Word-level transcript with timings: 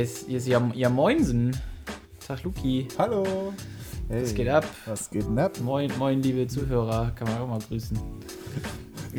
hier 0.00 0.04
ist, 0.04 0.26
hier 0.26 0.38
ist 0.38 0.48
ja, 0.48 0.72
ja 0.74 0.88
Moinsen. 0.88 1.54
Tag 2.26 2.42
Luki. 2.42 2.88
Hallo. 2.96 3.52
Hey, 4.08 4.22
was 4.22 4.34
geht 4.34 4.48
ab? 4.48 4.64
Was 4.86 5.10
geht 5.10 5.26
ab? 5.36 5.60
Moin, 5.60 5.92
moin, 5.98 6.22
liebe 6.22 6.46
Zuhörer. 6.46 7.12
Kann 7.14 7.28
man 7.28 7.38
auch 7.38 7.48
mal 7.48 7.58
grüßen. 7.58 7.98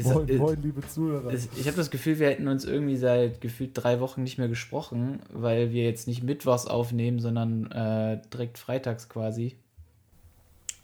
Moin, 0.04 0.38
moin, 0.38 0.62
liebe 0.62 0.82
Zuhörer. 0.82 1.32
Ich 1.34 1.68
habe 1.68 1.78
das 1.78 1.92
Gefühl, 1.92 2.18
wir 2.18 2.30
hätten 2.30 2.48
uns 2.48 2.66
irgendwie 2.66 2.98
seit 2.98 3.42
gefühlt 3.42 3.72
drei 3.76 4.00
Wochen 4.00 4.24
nicht 4.24 4.40
mehr 4.40 4.48
gesprochen, 4.48 5.20
weil 5.32 5.72
wir 5.72 5.84
jetzt 5.84 6.08
nicht 6.08 6.24
mittwochs 6.24 6.66
aufnehmen, 6.66 7.20
sondern 7.20 7.70
äh, 7.72 8.20
direkt 8.34 8.58
freitags 8.58 9.08
quasi. 9.08 9.58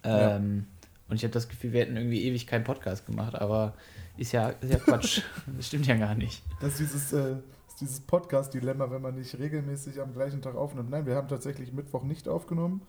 Ähm, 0.04 0.12
ja. 0.14 0.36
Und 1.08 1.16
ich 1.16 1.24
habe 1.24 1.32
das 1.32 1.48
Gefühl, 1.48 1.72
wir 1.72 1.80
hätten 1.80 1.96
irgendwie 1.96 2.22
ewig 2.22 2.46
keinen 2.46 2.64
Podcast 2.64 3.04
gemacht, 3.04 3.34
aber 3.34 3.74
ist 4.16 4.30
ja, 4.30 4.50
ist 4.60 4.70
ja 4.70 4.78
Quatsch. 4.78 5.22
das 5.56 5.66
stimmt 5.66 5.88
ja 5.88 5.96
gar 5.96 6.14
nicht. 6.14 6.42
Das 6.60 6.74
ist 6.74 6.94
dieses, 6.94 7.12
äh, 7.14 7.36
dieses 7.80 8.00
Podcast-Dilemma, 8.00 8.90
wenn 8.90 9.02
man 9.02 9.14
nicht 9.14 9.38
regelmäßig 9.38 10.00
am 10.00 10.12
gleichen 10.12 10.42
Tag 10.42 10.54
aufnimmt. 10.54 10.90
Nein, 10.90 11.06
wir 11.06 11.14
haben 11.14 11.28
tatsächlich 11.28 11.72
Mittwoch 11.72 12.02
nicht 12.02 12.28
aufgenommen. 12.28 12.82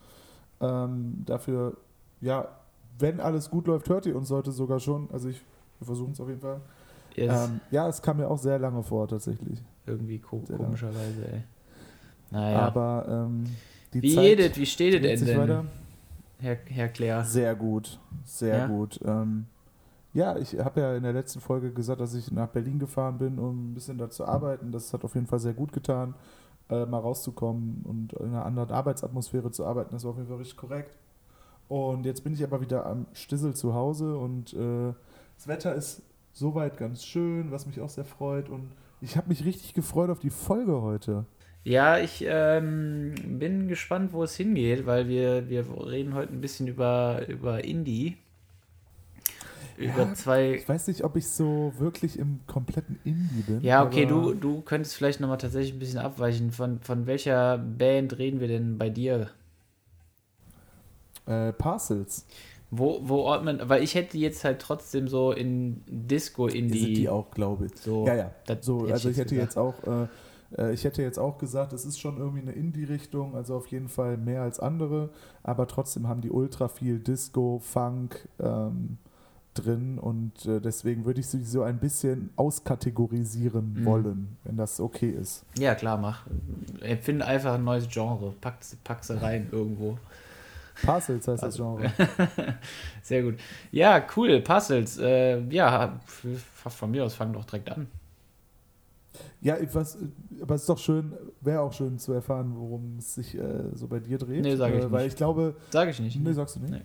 Ähm, 0.62 1.24
dafür, 1.26 1.78
ja, 2.22 2.48
wenn 2.98 3.20
alles 3.20 3.50
gut 3.50 3.68
läuft, 3.68 3.90
hört 3.90 4.06
ihr 4.06 4.16
uns 4.16 4.30
heute 4.32 4.52
sogar 4.52 4.80
schon. 4.80 5.10
Also 5.12 5.30
ich, 5.30 5.42
wir 5.80 5.86
versuchen 5.86 6.12
es 6.12 6.20
auf 6.20 6.28
jeden 6.28 6.42
Fall. 6.42 6.62
Yes. 7.16 7.50
Ähm, 7.50 7.60
ja, 7.72 7.88
es 7.88 8.02
kam 8.02 8.18
mir 8.18 8.28
auch 8.28 8.38
sehr 8.38 8.60
lange 8.60 8.84
vor, 8.84 9.08
tatsächlich. 9.08 9.60
Irgendwie 9.86 10.20
ko 10.20 10.44
sehr 10.46 10.58
komischerweise, 10.58 11.32
ey. 11.32 11.44
Naja. 12.32 12.60
Aber 12.60 13.06
ähm, 13.10 13.46
die 13.94 14.02
wie 14.02 14.16
Zeit 14.16 14.24
jedet, 14.24 14.58
wie 14.58 14.66
steht 14.66 15.04
es 15.04 15.24
denn? 15.24 15.68
Herr, 16.42 16.58
Herr 16.66 16.88
Claire? 16.90 17.26
Sehr 17.26 17.56
gut, 17.56 18.00
sehr 18.24 18.58
ja? 18.60 18.68
gut. 18.68 19.00
Ähm, 19.04 19.48
ja, 20.14 20.38
ich 20.38 20.58
habe 20.58 20.82
ja 20.82 20.96
in 20.96 21.04
der 21.04 21.14
letzten 21.14 21.40
Folge 21.40 21.72
gesagt, 21.72 22.02
dass 22.02 22.14
ich 22.14 22.32
nach 22.32 22.48
Berlin 22.48 22.80
gefahren 22.80 23.18
bin, 23.18 23.38
um 23.38 23.72
ein 23.72 23.74
bisschen 23.74 23.98
da 23.98 24.10
zu 24.10 24.26
arbeiten. 24.26 24.72
Das 24.72 24.92
hat 24.94 25.04
auf 25.04 25.14
jeden 25.16 25.28
Fall 25.28 25.40
sehr 25.40 25.54
gut 25.54 25.72
getan, 25.72 26.16
äh, 26.70 26.86
mal 26.86 27.00
rauszukommen 27.00 27.84
und 27.84 28.14
in 28.14 28.28
einer 28.28 28.46
anderen 28.46 28.72
Arbeitsatmosphäre 28.72 29.52
zu 29.52 29.66
arbeiten. 29.66 29.92
Das 29.92 30.04
war 30.04 30.12
auf 30.12 30.18
jeden 30.18 30.30
Fall 30.30 30.38
richtig 30.38 30.58
korrekt. 30.58 30.98
Und 31.68 32.06
jetzt 32.06 32.24
bin 32.24 32.34
ich 32.34 32.44
aber 32.44 32.62
wieder 32.62 32.86
am 32.88 33.06
Stissel 33.14 33.54
zu 33.54 33.76
Hause 33.76 34.18
und 34.18 34.54
äh, 34.54 34.94
das 35.38 35.48
Wetter 35.48 35.76
ist 35.76 36.02
soweit 36.34 36.78
ganz 36.78 37.06
schön, 37.06 37.52
was 37.52 37.68
mich 37.68 37.80
auch 37.80 37.90
sehr 37.90 38.06
freut. 38.06 38.50
Und 38.50 38.72
ich 39.02 39.16
habe 39.16 39.30
mich 39.30 39.46
richtig 39.46 39.76
gefreut 39.76 40.10
auf 40.10 40.20
die 40.20 40.32
Folge 40.32 40.82
heute. 40.82 41.26
Ja, 41.64 42.00
ich 42.00 42.26
ähm, 42.28 43.14
bin 43.38 43.68
gespannt, 43.68 44.14
wo 44.14 44.24
es 44.24 44.36
hingeht, 44.36 44.88
weil 44.88 45.08
wir, 45.08 45.50
wir 45.50 45.66
reden 45.86 46.16
heute 46.16 46.34
ein 46.34 46.42
bisschen 46.42 46.68
über, 46.68 47.28
über 47.28 47.64
Indie 47.64 48.18
über 49.80 50.04
ja, 50.04 50.14
zwei. 50.14 50.56
Ich 50.56 50.68
weiß 50.68 50.88
nicht, 50.88 51.04
ob 51.04 51.16
ich 51.16 51.28
so 51.28 51.74
wirklich 51.78 52.20
im 52.20 52.40
kompletten 52.48 53.00
Indie 53.04 53.42
bin. 53.48 53.62
Ja, 53.62 53.86
okay, 53.86 54.06
du, 54.06 54.34
du 54.34 54.62
könntest 54.62 54.96
vielleicht 54.96 55.20
nochmal 55.20 55.38
tatsächlich 55.38 55.74
ein 55.74 55.80
bisschen 55.80 56.00
abweichen. 56.00 56.52
Von, 56.52 56.80
von 56.80 57.06
welcher 57.08 57.58
Band 57.58 58.18
reden 58.18 58.40
wir 58.40 58.48
denn 58.48 58.78
bei 58.78 58.90
dir? 58.90 59.30
Äh, 61.26 61.54
Parcels. 61.54 62.26
Wo, 62.72 63.00
wo 63.04 63.22
ordnet 63.22 63.68
weil 63.68 63.82
ich 63.82 63.96
hätte 63.96 64.18
jetzt 64.20 64.44
halt 64.44 64.60
trotzdem 64.60 65.08
so 65.08 65.32
in 65.32 65.82
Disco-Indie. 65.88 66.80
Sind 66.80 66.98
die 66.98 67.10
auch, 67.10 67.32
glaube 67.32 67.66
ich. 67.66 67.78
So, 67.80 68.06
ja, 68.06 68.16
ja. 68.16 68.32
So, 68.62 68.86
also 68.86 69.10
ich 69.10 69.18
hätte 69.18 69.36
gesagt. 69.36 69.56
jetzt 69.56 69.58
auch. 69.58 69.84
Äh, 69.88 70.08
äh, 70.58 70.74
ich 70.74 70.84
hätte 70.84 71.02
jetzt 71.02 71.20
auch 71.20 71.38
gesagt, 71.38 71.74
es 71.74 71.86
ist 71.86 72.00
schon 72.00 72.18
irgendwie 72.18 72.42
eine 72.42 72.52
Indie-Richtung, 72.52 73.36
also 73.36 73.56
auf 73.56 73.68
jeden 73.68 73.88
Fall 73.88 74.18
mehr 74.18 74.42
als 74.42 74.60
andere, 74.60 75.10
aber 75.44 75.68
trotzdem 75.68 76.08
haben 76.08 76.22
die 76.22 76.32
ultra 76.32 76.68
viel 76.68 77.00
Disco, 77.00 77.60
Funk, 77.60 78.28
ähm, 78.40 78.98
drin 79.62 79.98
und 79.98 80.46
äh, 80.46 80.60
deswegen 80.60 81.06
würde 81.06 81.20
ich 81.20 81.28
sie 81.28 81.44
so 81.44 81.64
ein 81.64 81.78
bisschen 81.78 82.30
auskategorisieren 82.36 83.74
mhm. 83.74 83.86
wollen, 83.86 84.38
wenn 84.44 84.58
das 84.58 84.80
okay 84.80 85.10
ist. 85.10 85.44
Ja, 85.58 85.76
klar, 85.76 85.98
mach. 85.98 86.26
Empfinde 86.82 87.26
einfach 87.26 87.54
ein 87.54 87.64
neues 87.64 87.88
Genre. 87.90 88.34
Pack, 88.42 88.60
pack 88.84 89.04
sie 89.04 89.22
rein 89.22 89.48
irgendwo. 89.52 89.98
Puzzles 90.84 91.28
heißt 91.28 91.44
das 91.44 91.56
Genre. 91.56 91.92
Sehr 93.04 93.24
gut. 93.24 93.36
Ja, 93.72 94.06
cool, 94.16 94.40
Puzzles. 94.42 94.98
Äh, 94.98 95.42
ja, 95.50 96.00
von 96.46 96.92
mir 96.92 97.04
aus 97.04 97.16
fangen 97.16 97.34
doch 97.34 97.46
direkt 97.46 97.70
an. 97.72 97.88
Ja, 99.42 99.58
was, 99.74 99.98
aber 100.42 100.56
es 100.56 100.62
ist 100.62 100.70
doch 100.70 100.78
schön, 100.78 101.14
wäre 101.42 101.62
auch 101.62 101.74
schön 101.74 101.98
zu 101.98 102.14
erfahren, 102.14 102.54
worum 102.56 102.98
es 103.00 103.16
sich 103.16 103.38
äh, 103.38 103.64
so 103.74 103.88
bei 103.88 104.00
dir 104.00 104.18
dreht. 104.18 104.44
Nee, 104.44 104.56
sage 104.56 104.74
ich 104.74 104.80
äh, 104.80 104.84
nicht. 104.84 104.92
Weil 104.92 105.08
ich 105.08 105.16
glaube. 105.16 105.56
Sage 105.72 105.92
ich 105.92 106.00
nicht. 106.00 106.22
Nee, 106.22 106.34
sagst 106.34 106.56
du 106.56 106.60
nicht? 106.62 106.72
Nee 106.72 106.82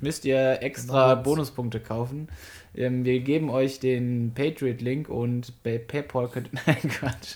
müsst 0.00 0.24
ihr 0.24 0.62
extra 0.62 1.14
Bonuspunkte 1.14 1.80
kaufen. 1.80 2.28
Ähm, 2.74 3.04
wir 3.04 3.20
geben 3.20 3.50
euch 3.50 3.80
den 3.80 4.32
Patriot-Link 4.34 5.08
und 5.08 5.52
bei 5.64 5.78
PayPal 5.78 6.28
könnt 6.28 6.50
ihr. 6.52 6.60
Nein, 6.66 6.76
Quatsch. 6.88 7.34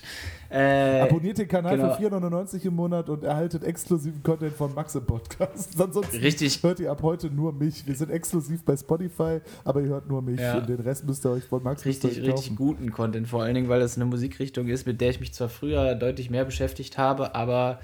Äh, 0.49 1.01
Abonniert 1.01 1.39
den 1.39 1.49
Kanal 1.49 1.77
genau. 1.77 1.95
für 1.95 2.05
4,99 2.07 2.67
im 2.67 2.75
Monat 2.75 3.09
und 3.09 3.25
erhaltet 3.25 3.65
exklusiven 3.65 4.23
Content 4.23 4.53
von 4.53 4.73
Max 4.73 4.95
im 4.95 5.05
Podcast. 5.05 5.81
Ansonsten 5.81 6.19
Richtig. 6.19 6.63
hört 6.63 6.79
ihr 6.79 6.93
ab 6.93 7.03
heute 7.03 7.29
nur 7.29 7.53
mich. 7.53 7.85
Wir 7.85 7.97
sind 7.97 8.13
exklusiv 8.13 8.63
bei 8.63 8.77
Spotify, 8.77 9.41
aber 9.65 9.81
ihr 9.81 9.89
hört 9.89 10.09
nur 10.09 10.23
mich. 10.23 10.39
Ja. 10.39 10.59
Und 10.59 10.69
den 10.69 10.79
Rest 10.79 11.05
müsst 11.05 11.27
ihr 11.27 11.31
euch 11.31 11.45
von 11.45 11.65
Max 11.65 11.85
Richtig, 11.85 12.23
richtig 12.23 12.55
guten 12.55 12.93
Content, 12.93 13.27
vor 13.27 13.43
allen 13.43 13.57
Dingen, 13.57 13.69
weil 13.69 13.81
das 13.81 13.97
eine 13.97 14.05
Musikrichtung 14.05 14.69
ist, 14.69 14.87
mit 14.87 15.01
der 15.01 15.11
ich 15.11 15.19
mich 15.19 15.35
zwar 15.35 15.49
früher 15.49 15.97
deutlich 15.97 16.31
mehr 16.31 16.45
beschäftigt 16.45 16.97
habe, 16.97 17.35
aber 17.35 17.81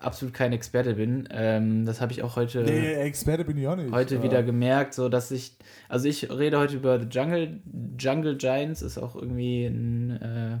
absolut 0.00 0.34
kein 0.34 0.52
Experte 0.52 0.94
bin. 0.94 1.28
Ähm, 1.30 1.84
das 1.84 2.00
habe 2.00 2.12
ich 2.12 2.22
auch 2.22 2.36
heute. 2.36 2.62
Nee, 2.62 2.94
Experte 2.94 3.44
bin 3.44 3.56
ich 3.56 3.66
auch 3.66 3.76
nicht. 3.76 3.92
Heute 3.92 4.16
ja. 4.16 4.22
wieder 4.22 4.42
gemerkt, 4.42 4.94
so 4.94 5.08
dass 5.08 5.30
ich. 5.30 5.56
Also 5.88 6.08
ich 6.08 6.30
rede 6.30 6.58
heute 6.58 6.76
über 6.76 7.00
The 7.00 7.06
Jungle. 7.06 7.60
Jungle 7.98 8.36
Giants 8.36 8.82
ist 8.82 8.98
auch 8.98 9.14
irgendwie 9.14 9.66
ein 9.66 10.10
äh, 10.10 10.58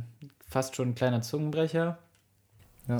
fast 0.48 0.76
schon 0.76 0.90
ein 0.90 0.94
kleiner 0.94 1.22
Zungenbrecher. 1.22 1.98
Ja. 2.88 2.96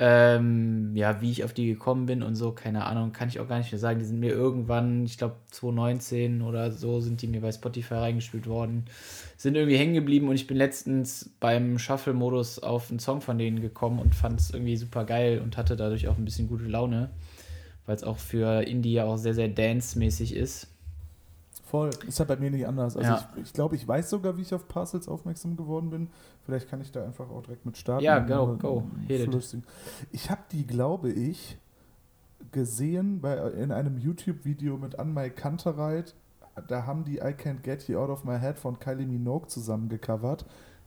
Ähm, 0.00 0.94
ja, 0.94 1.20
wie 1.20 1.32
ich 1.32 1.42
auf 1.42 1.52
die 1.52 1.66
gekommen 1.66 2.06
bin 2.06 2.22
und 2.22 2.36
so, 2.36 2.52
keine 2.52 2.84
Ahnung, 2.86 3.12
kann 3.12 3.28
ich 3.28 3.40
auch 3.40 3.48
gar 3.48 3.58
nicht 3.58 3.72
mehr 3.72 3.80
sagen. 3.80 3.98
Die 3.98 4.04
sind 4.04 4.20
mir 4.20 4.30
irgendwann, 4.30 5.04
ich 5.04 5.18
glaube 5.18 5.34
2019 5.50 6.40
oder 6.42 6.70
so, 6.70 7.00
sind 7.00 7.20
die 7.20 7.26
mir 7.26 7.40
bei 7.40 7.50
Spotify 7.50 7.94
reingespielt 7.94 8.46
worden. 8.46 8.84
Sind 9.36 9.56
irgendwie 9.56 9.76
hängen 9.76 9.94
geblieben 9.94 10.28
und 10.28 10.36
ich 10.36 10.46
bin 10.46 10.56
letztens 10.56 11.30
beim 11.40 11.80
Shuffle-Modus 11.80 12.60
auf 12.60 12.90
einen 12.90 13.00
Song 13.00 13.20
von 13.20 13.38
denen 13.38 13.60
gekommen 13.60 13.98
und 13.98 14.14
fand 14.14 14.38
es 14.38 14.50
irgendwie 14.50 14.76
super 14.76 15.04
geil 15.04 15.40
und 15.42 15.56
hatte 15.56 15.74
dadurch 15.74 16.06
auch 16.06 16.16
ein 16.16 16.24
bisschen 16.24 16.48
gute 16.48 16.66
Laune, 16.66 17.10
weil 17.86 17.96
es 17.96 18.04
auch 18.04 18.18
für 18.18 18.62
Indie 18.62 18.92
ja 18.92 19.04
auch 19.04 19.16
sehr, 19.16 19.34
sehr 19.34 19.48
dance-mäßig 19.48 20.36
ist. 20.36 20.68
Voll, 21.70 21.90
ist 22.06 22.18
ja 22.18 22.24
bei 22.24 22.36
mir 22.36 22.50
nicht 22.50 22.66
anders. 22.66 22.96
Also 22.96 23.10
ja. 23.10 23.28
ich, 23.36 23.42
ich 23.42 23.52
glaube, 23.52 23.76
ich 23.76 23.86
weiß 23.86 24.08
sogar, 24.08 24.38
wie 24.38 24.42
ich 24.42 24.54
auf 24.54 24.68
Parcels 24.68 25.06
aufmerksam 25.06 25.54
geworden 25.54 25.90
bin. 25.90 26.08
Vielleicht 26.44 26.68
kann 26.70 26.80
ich 26.80 26.90
da 26.90 27.04
einfach 27.04 27.28
auch 27.28 27.42
direkt 27.42 27.66
mit 27.66 27.76
starten. 27.76 28.04
Ja, 28.04 28.20
go, 28.20 28.56
go. 28.56 28.84
Ich 30.10 30.30
habe 30.30 30.40
die, 30.50 30.66
glaube 30.66 31.10
ich, 31.10 31.58
gesehen 32.52 33.20
bei, 33.20 33.36
in 33.50 33.70
einem 33.70 33.98
YouTube-Video 33.98 34.78
mit 34.78 34.98
Anmai 34.98 35.28
Kantereit. 35.28 36.14
Da 36.68 36.86
haben 36.86 37.04
die 37.04 37.18
I 37.18 37.34
Can't 37.34 37.60
Get 37.62 37.86
You 37.86 37.98
Out 37.98 38.08
of 38.08 38.24
My 38.24 38.38
Head 38.38 38.58
von 38.58 38.78
Kylie 38.78 39.06
Minogue 39.06 39.48
zusammen 39.48 39.90
gecovert. 39.90 40.46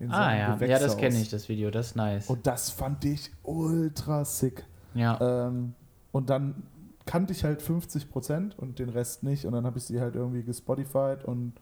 ah 0.10 0.36
ja, 0.36 0.58
ja, 0.60 0.80
das 0.80 0.98
kenne 0.98 1.22
ich, 1.22 1.30
das 1.30 1.48
Video, 1.48 1.70
das 1.70 1.88
ist 1.88 1.96
nice. 1.96 2.28
Und 2.28 2.48
das 2.48 2.72
fand 2.72 3.06
ich 3.06 3.30
ultra 3.44 4.26
sick. 4.26 4.66
Ja. 4.96 5.48
Ähm, 5.48 5.76
und 6.12 6.32
dann 6.32 6.64
kannte 7.06 7.34
ich 7.34 7.44
halt 7.44 7.62
50 7.62 8.10
Prozent 8.10 8.58
und 8.58 8.80
den 8.80 8.90
Rest 8.90 9.24
nicht. 9.24 9.46
Und 9.46 9.54
dann 9.54 9.66
habe 9.66 9.78
ich 9.78 9.86
sie 9.86 10.00
halt 10.00 10.16
irgendwie 10.16 10.44
gespotified 10.44 11.24
und. 11.24 11.54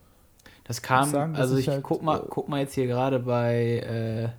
Das 0.63 0.81
kam, 0.81 1.09
sagen, 1.09 1.35
also 1.35 1.57
ich, 1.57 1.67
halt, 1.67 1.83
guck, 1.83 2.01
mal, 2.03 2.19
äh, 2.19 2.25
guck 2.29 2.47
mal 2.47 2.59
jetzt 2.59 2.73
hier 2.73 2.85
gerade 2.85 3.19
bei, 3.19 3.79
äh, 3.79 4.29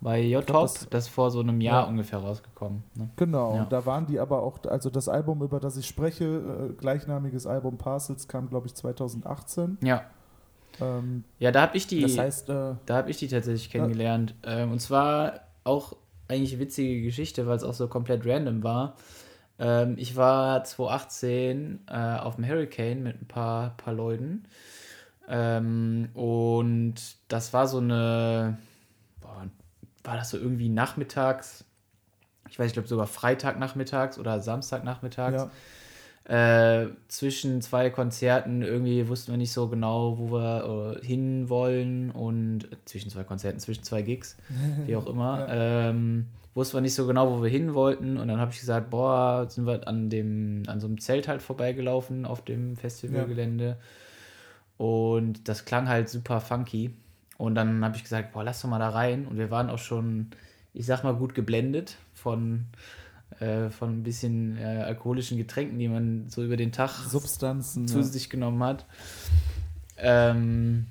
bei 0.00 0.20
J-Top, 0.20 0.62
das, 0.62 0.88
das 0.90 1.04
ist 1.06 1.10
vor 1.10 1.30
so 1.30 1.40
einem 1.40 1.60
Jahr 1.60 1.84
ja. 1.84 1.88
ungefähr 1.88 2.18
rausgekommen. 2.18 2.82
Ne? 2.94 3.08
Genau, 3.16 3.56
ja. 3.56 3.64
da 3.66 3.86
waren 3.86 4.06
die 4.06 4.18
aber 4.18 4.42
auch, 4.42 4.58
also 4.64 4.90
das 4.90 5.08
Album, 5.08 5.42
über 5.42 5.60
das 5.60 5.76
ich 5.76 5.86
spreche, 5.86 6.24
äh, 6.24 6.72
gleichnamiges 6.74 7.46
Album 7.46 7.78
Parcels, 7.78 8.26
kam 8.26 8.48
glaube 8.48 8.66
ich 8.66 8.74
2018. 8.74 9.78
Ja. 9.82 10.02
Ähm, 10.80 11.24
ja, 11.38 11.52
da 11.52 11.62
habe 11.62 11.76
ich 11.76 11.86
die, 11.86 12.00
das 12.00 12.18
heißt, 12.18 12.48
äh, 12.50 12.74
da 12.86 12.96
habe 12.96 13.10
ich 13.10 13.18
die 13.18 13.28
tatsächlich 13.28 13.70
kennengelernt. 13.70 14.34
Ähm, 14.44 14.72
und 14.72 14.80
zwar 14.80 15.40
auch 15.64 15.96
eigentlich 16.28 16.58
witzige 16.58 17.02
Geschichte, 17.02 17.46
weil 17.46 17.56
es 17.56 17.64
auch 17.64 17.74
so 17.74 17.88
komplett 17.88 18.26
random 18.26 18.62
war. 18.62 18.94
Ähm, 19.60 19.94
ich 19.98 20.16
war 20.16 20.64
2018 20.64 21.80
äh, 21.86 21.92
auf 21.92 22.36
dem 22.36 22.48
Hurricane 22.48 23.02
mit 23.02 23.20
ein 23.20 23.28
paar, 23.28 23.76
paar 23.76 23.92
Leuten. 23.92 24.44
Ähm, 25.28 26.08
und 26.14 26.94
das 27.28 27.52
war 27.52 27.68
so 27.68 27.78
eine, 27.78 28.58
boah, 29.20 29.46
war 30.02 30.16
das 30.16 30.30
so 30.30 30.38
irgendwie 30.38 30.70
nachmittags, 30.70 31.64
ich 32.48 32.58
weiß, 32.58 32.68
ich 32.68 32.72
glaube 32.72 32.88
sogar 32.88 33.06
Freitagnachmittags 33.06 34.18
oder 34.18 34.40
Samstagnachmittags. 34.40 35.36
Ja. 35.36 35.50
Äh, 36.24 36.88
zwischen 37.08 37.60
zwei 37.60 37.90
Konzerten 37.90 38.62
irgendwie 38.62 39.08
wussten 39.08 39.32
wir 39.32 39.38
nicht 39.38 39.52
so 39.52 39.68
genau, 39.68 40.18
wo 40.18 40.32
wir 40.32 40.96
äh, 41.02 41.06
hin 41.06 41.48
wollen 41.48 42.10
und 42.10 42.64
äh, 42.64 42.76
zwischen 42.84 43.10
zwei 43.10 43.24
Konzerten, 43.24 43.58
zwischen 43.58 43.84
zwei 43.84 44.02
Gigs, 44.02 44.36
wie 44.86 44.96
auch 44.96 45.06
immer. 45.06 45.46
Ja. 45.48 45.90
Ähm, 45.90 46.26
wussten 46.54 46.76
wir 46.76 46.80
nicht 46.80 46.94
so 46.94 47.06
genau, 47.06 47.30
wo 47.30 47.42
wir 47.42 47.50
hin 47.50 47.74
wollten. 47.74 48.16
Und 48.16 48.28
dann 48.28 48.40
habe 48.40 48.52
ich 48.52 48.60
gesagt, 48.60 48.90
boah, 48.90 49.46
sind 49.48 49.66
wir 49.66 49.86
an 49.86 50.10
dem, 50.10 50.64
an 50.66 50.80
so 50.80 50.86
einem 50.86 51.00
Zelt 51.00 51.28
halt 51.28 51.42
vorbeigelaufen 51.42 52.26
auf 52.26 52.44
dem 52.44 52.76
Festivalgelände. 52.76 53.66
Ja. 53.66 53.76
Und 54.84 55.48
das 55.48 55.64
klang 55.64 55.88
halt 55.88 56.08
super 56.08 56.40
funky. 56.40 56.94
Und 57.38 57.54
dann 57.54 57.84
habe 57.84 57.96
ich 57.96 58.02
gesagt, 58.02 58.32
boah, 58.32 58.44
lass 58.44 58.62
doch 58.62 58.68
mal 58.68 58.78
da 58.78 58.90
rein. 58.90 59.26
Und 59.26 59.38
wir 59.38 59.50
waren 59.50 59.70
auch 59.70 59.78
schon, 59.78 60.28
ich 60.74 60.86
sag 60.86 61.04
mal, 61.04 61.14
gut 61.14 61.34
geblendet 61.34 61.96
von, 62.14 62.66
äh, 63.38 63.70
von 63.70 64.00
ein 64.00 64.02
bisschen 64.02 64.58
äh, 64.58 64.82
alkoholischen 64.84 65.38
Getränken, 65.38 65.78
die 65.78 65.88
man 65.88 66.28
so 66.28 66.42
über 66.44 66.56
den 66.56 66.72
Tag 66.72 66.90
Substanzen 66.90 67.88
zu 67.88 67.98
ja. 67.98 68.04
sich 68.04 68.28
genommen 68.28 68.62
hat. 68.62 68.86
Ähm, 69.96 70.86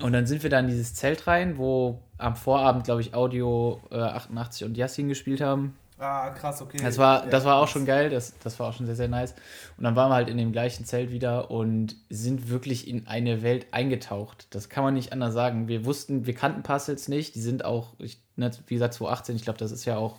und 0.00 0.12
dann 0.12 0.26
sind 0.26 0.42
wir 0.42 0.50
da 0.50 0.58
in 0.60 0.66
dieses 0.68 0.94
Zelt 0.94 1.26
rein, 1.26 1.56
wo 1.58 2.00
am 2.18 2.36
Vorabend, 2.36 2.84
glaube 2.84 3.00
ich, 3.00 3.14
Audio 3.14 3.80
äh, 3.90 3.96
88 3.96 4.64
und 4.64 4.76
Yassin 4.76 5.08
gespielt 5.08 5.40
haben. 5.40 5.76
Ah, 5.98 6.30
krass, 6.30 6.60
okay. 6.60 6.78
Das 6.82 6.98
war, 6.98 7.24
Ja, 7.24 7.30
das 7.30 7.44
war 7.44 7.56
auch 7.56 7.68
schon 7.68 7.86
geil, 7.86 8.10
das, 8.10 8.34
das 8.42 8.58
war 8.58 8.68
auch 8.68 8.72
schon 8.72 8.84
sehr, 8.86 8.96
sehr 8.96 9.06
nice. 9.08 9.34
Und 9.76 9.84
dann 9.84 9.94
waren 9.94 10.10
wir 10.10 10.16
halt 10.16 10.28
in 10.28 10.36
dem 10.36 10.50
gleichen 10.50 10.84
Zelt 10.84 11.10
wieder 11.12 11.50
und 11.52 11.94
sind 12.10 12.50
wirklich 12.50 12.88
in 12.88 13.06
eine 13.06 13.42
Welt 13.42 13.68
eingetaucht. 13.70 14.48
Das 14.50 14.68
kann 14.68 14.82
man 14.82 14.94
nicht 14.94 15.12
anders 15.12 15.34
sagen. 15.34 15.68
Wir 15.68 15.84
wussten, 15.84 16.26
wir 16.26 16.34
kannten 16.34 16.62
Puzzles 16.64 17.06
nicht, 17.08 17.36
die 17.36 17.40
sind 17.40 17.64
auch, 17.64 17.94
ich, 18.00 18.18
ne, 18.36 18.50
wie 18.66 18.74
gesagt, 18.74 18.94
2018, 18.94 19.36
ich 19.36 19.42
glaube, 19.44 19.58
das 19.60 19.70
ist 19.70 19.84
ja 19.84 19.96
auch, 19.96 20.16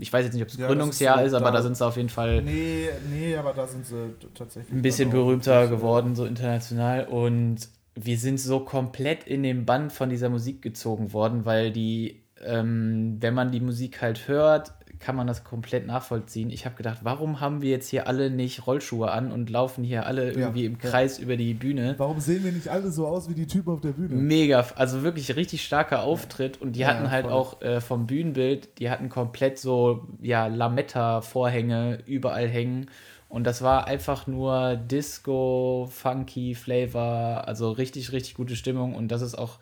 ich 0.00 0.10
weiß 0.12 0.24
jetzt 0.24 0.32
nicht, 0.34 0.42
ob 0.42 0.48
es 0.48 0.56
Ja, 0.56 0.66
Gründungsjahr 0.68 1.20
ist 1.20 1.28
ist, 1.28 1.34
aber 1.34 1.46
da- 1.50 1.58
da 1.58 1.62
sind 1.62 1.76
sie 1.76 1.84
auf 1.84 1.96
jeden 1.98 2.08
Fall 2.08 2.40
Nee, 2.42 2.88
nee, 3.10 3.36
aber 3.36 3.52
da 3.52 3.66
sind 3.66 3.84
sie 3.84 4.14
tatsächlich. 4.34 4.72
ein 4.72 4.80
bisschen 4.80 5.10
berühmter 5.10 5.64
äh, 5.64 5.68
geworden, 5.68 6.16
so 6.16 6.24
international. 6.24 7.04
Und 7.06 7.68
wir 7.94 8.18
sind 8.18 8.38
so 8.40 8.60
komplett 8.60 9.24
in 9.24 9.42
den 9.42 9.64
Bann 9.66 9.90
von 9.90 10.08
dieser 10.10 10.28
Musik 10.28 10.62
gezogen 10.62 11.12
worden, 11.12 11.44
weil 11.44 11.70
die, 11.72 12.22
ähm, 12.44 13.16
wenn 13.20 13.34
man 13.34 13.50
die 13.52 13.60
Musik 13.60 14.00
halt 14.00 14.28
hört, 14.28 14.72
kann 14.98 15.16
man 15.16 15.26
das 15.26 15.42
komplett 15.42 15.84
nachvollziehen. 15.86 16.48
Ich 16.50 16.64
habe 16.64 16.76
gedacht, 16.76 16.98
warum 17.02 17.40
haben 17.40 17.60
wir 17.60 17.70
jetzt 17.70 17.88
hier 17.88 18.06
alle 18.06 18.30
nicht 18.30 18.68
Rollschuhe 18.68 19.10
an 19.10 19.32
und 19.32 19.50
laufen 19.50 19.82
hier 19.82 20.06
alle 20.06 20.30
irgendwie 20.30 20.64
im 20.64 20.74
ja. 20.74 20.90
Kreis 20.90 21.18
über 21.18 21.36
die 21.36 21.54
Bühne? 21.54 21.96
Warum 21.98 22.20
sehen 22.20 22.44
wir 22.44 22.52
nicht 22.52 22.68
alle 22.68 22.92
so 22.92 23.06
aus 23.08 23.28
wie 23.28 23.34
die 23.34 23.48
Typen 23.48 23.70
auf 23.72 23.80
der 23.80 23.90
Bühne? 23.90 24.14
Mega, 24.14 24.64
also 24.76 25.02
wirklich 25.02 25.34
richtig 25.34 25.64
starker 25.64 26.04
Auftritt 26.04 26.62
und 26.62 26.76
die 26.76 26.80
Ja, 26.80 26.88
hatten 26.88 27.10
halt 27.10 27.24
voll. 27.24 27.32
auch 27.34 27.60
äh, 27.62 27.80
vom 27.80 28.06
Bühnenbild, 28.06 28.78
die 28.78 28.90
hatten 28.90 29.08
komplett 29.08 29.58
so, 29.58 30.06
ja, 30.20 30.46
Lametta-Vorhänge 30.46 31.98
überall 32.06 32.46
hängen 32.48 32.86
und 33.32 33.44
das 33.44 33.62
war 33.62 33.86
einfach 33.86 34.26
nur 34.26 34.76
Disco, 34.76 35.88
Funky, 35.90 36.54
Flavor, 36.54 37.48
also 37.48 37.70
richtig, 37.70 38.12
richtig 38.12 38.34
gute 38.34 38.56
Stimmung 38.56 38.94
und 38.94 39.08
das 39.08 39.22
ist 39.22 39.36
auch 39.36 39.58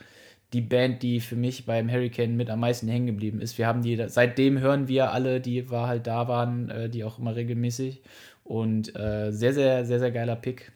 die 0.53 0.61
Band, 0.61 1.05
die 1.05 1.21
für 1.21 1.37
mich 1.37 1.67
beim 1.67 1.89
Hurricane 1.89 2.37
mit 2.37 2.51
am 2.51 2.59
meisten 2.59 2.89
hängen 2.89 3.07
geblieben 3.07 3.41
ist. 3.41 3.59
Wir 3.59 3.69
haben 3.69 3.83
die, 3.83 4.09
seitdem 4.09 4.59
hören 4.59 4.89
wir 4.89 5.13
alle, 5.13 5.41
die 5.41 5.71
war 5.71 5.87
halt 5.87 6.09
da 6.09 6.27
waren, 6.27 6.69
äh, 6.69 6.91
die 6.91 7.05
auch 7.05 7.21
immer 7.21 7.37
regelmäßig 7.37 8.03
und 8.43 8.97
äh, 8.97 9.31
sehr, 9.31 9.55
sehr, 9.55 9.85
sehr, 9.85 10.01
sehr 10.01 10.11
geiler 10.11 10.35
Pick. 10.35 10.73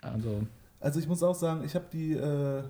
Also, 0.00 0.40
Also 0.80 1.00
ich 1.00 1.08
muss 1.08 1.22
auch 1.22 1.34
sagen, 1.34 1.62
ich 1.62 1.74
habe 1.74 1.88
die 1.92 2.14
äh, 2.14 2.62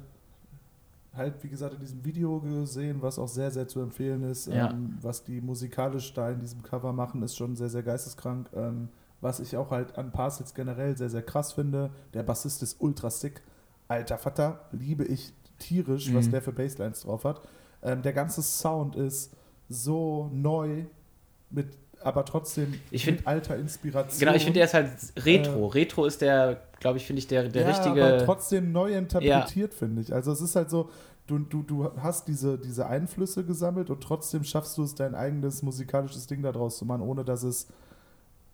halt, 1.14 1.34
wie 1.44 1.48
gesagt, 1.48 1.74
in 1.74 1.80
diesem 1.80 2.04
Video 2.04 2.40
gesehen, 2.40 3.00
was 3.02 3.20
auch 3.20 3.28
sehr, 3.28 3.52
sehr 3.52 3.68
zu 3.68 3.78
empfehlen 3.82 4.24
ist. 4.24 4.48
Ja. 4.48 4.70
Ähm, 4.70 4.98
was 5.00 5.22
die 5.22 5.40
musikalisch 5.40 6.12
da 6.12 6.28
in 6.28 6.40
diesem 6.40 6.64
Cover 6.64 6.92
machen, 6.92 7.22
ist 7.22 7.36
schon 7.36 7.54
sehr, 7.54 7.68
sehr 7.68 7.84
geisteskrank. 7.84 8.48
Ähm, 8.52 8.88
was 9.20 9.40
ich 9.40 9.56
auch 9.56 9.70
halt 9.70 9.98
an 9.98 10.12
Parcels 10.12 10.54
generell 10.54 10.96
sehr, 10.96 11.10
sehr 11.10 11.22
krass 11.22 11.52
finde, 11.52 11.90
der 12.14 12.22
Bassist 12.22 12.62
ist 12.62 12.80
ultra 12.80 13.10
sick. 13.10 13.42
Alter 13.88 14.18
Vater, 14.18 14.60
liebe 14.72 15.04
ich 15.04 15.32
tierisch, 15.58 16.14
was 16.14 16.26
Mhm. 16.26 16.30
der 16.32 16.42
für 16.42 16.52
Basslines 16.52 17.00
drauf 17.02 17.24
hat. 17.24 17.40
Ähm, 17.82 18.02
der 18.02 18.12
ganze 18.12 18.42
Sound 18.42 18.94
ist 18.96 19.32
so 19.68 20.30
neu, 20.32 20.84
mit, 21.50 21.76
aber 22.02 22.24
trotzdem 22.24 22.74
Ich 22.90 23.06
mit 23.06 23.16
find- 23.16 23.26
alter 23.26 23.56
Inspiration. 23.56 24.20
Genau, 24.20 24.34
ich 24.34 24.44
finde, 24.44 24.58
der 24.58 24.66
ist 24.66 24.74
halt 24.74 24.90
Retro. 25.24 25.66
Retro 25.66 26.04
ist 26.04 26.20
der, 26.20 26.60
glaube 26.80 26.98
ich, 26.98 27.06
finde 27.06 27.18
ich, 27.20 27.26
der, 27.26 27.48
der 27.48 27.62
ja, 27.62 27.68
richtige. 27.68 28.04
aber 28.04 28.24
trotzdem 28.24 28.70
neu 28.72 28.92
interpretiert, 28.96 29.74
finde 29.74 30.02
ich. 30.02 30.12
Also 30.14 30.30
es 30.32 30.40
ist 30.40 30.54
halt 30.54 30.70
so, 30.70 30.90
du, 31.26 31.38
du, 31.40 31.62
du 31.62 31.90
hast 31.96 32.28
diese, 32.28 32.58
diese 32.58 32.86
Einflüsse 32.86 33.44
gesammelt 33.44 33.90
und 33.90 34.00
trotzdem 34.02 34.44
schaffst 34.44 34.78
du 34.78 34.84
es, 34.84 34.94
dein 34.94 35.14
eigenes 35.14 35.62
musikalisches 35.62 36.26
Ding 36.26 36.42
daraus 36.42 36.78
zu 36.78 36.84
machen, 36.84 37.02
ohne 37.02 37.24
dass 37.24 37.42
es 37.42 37.66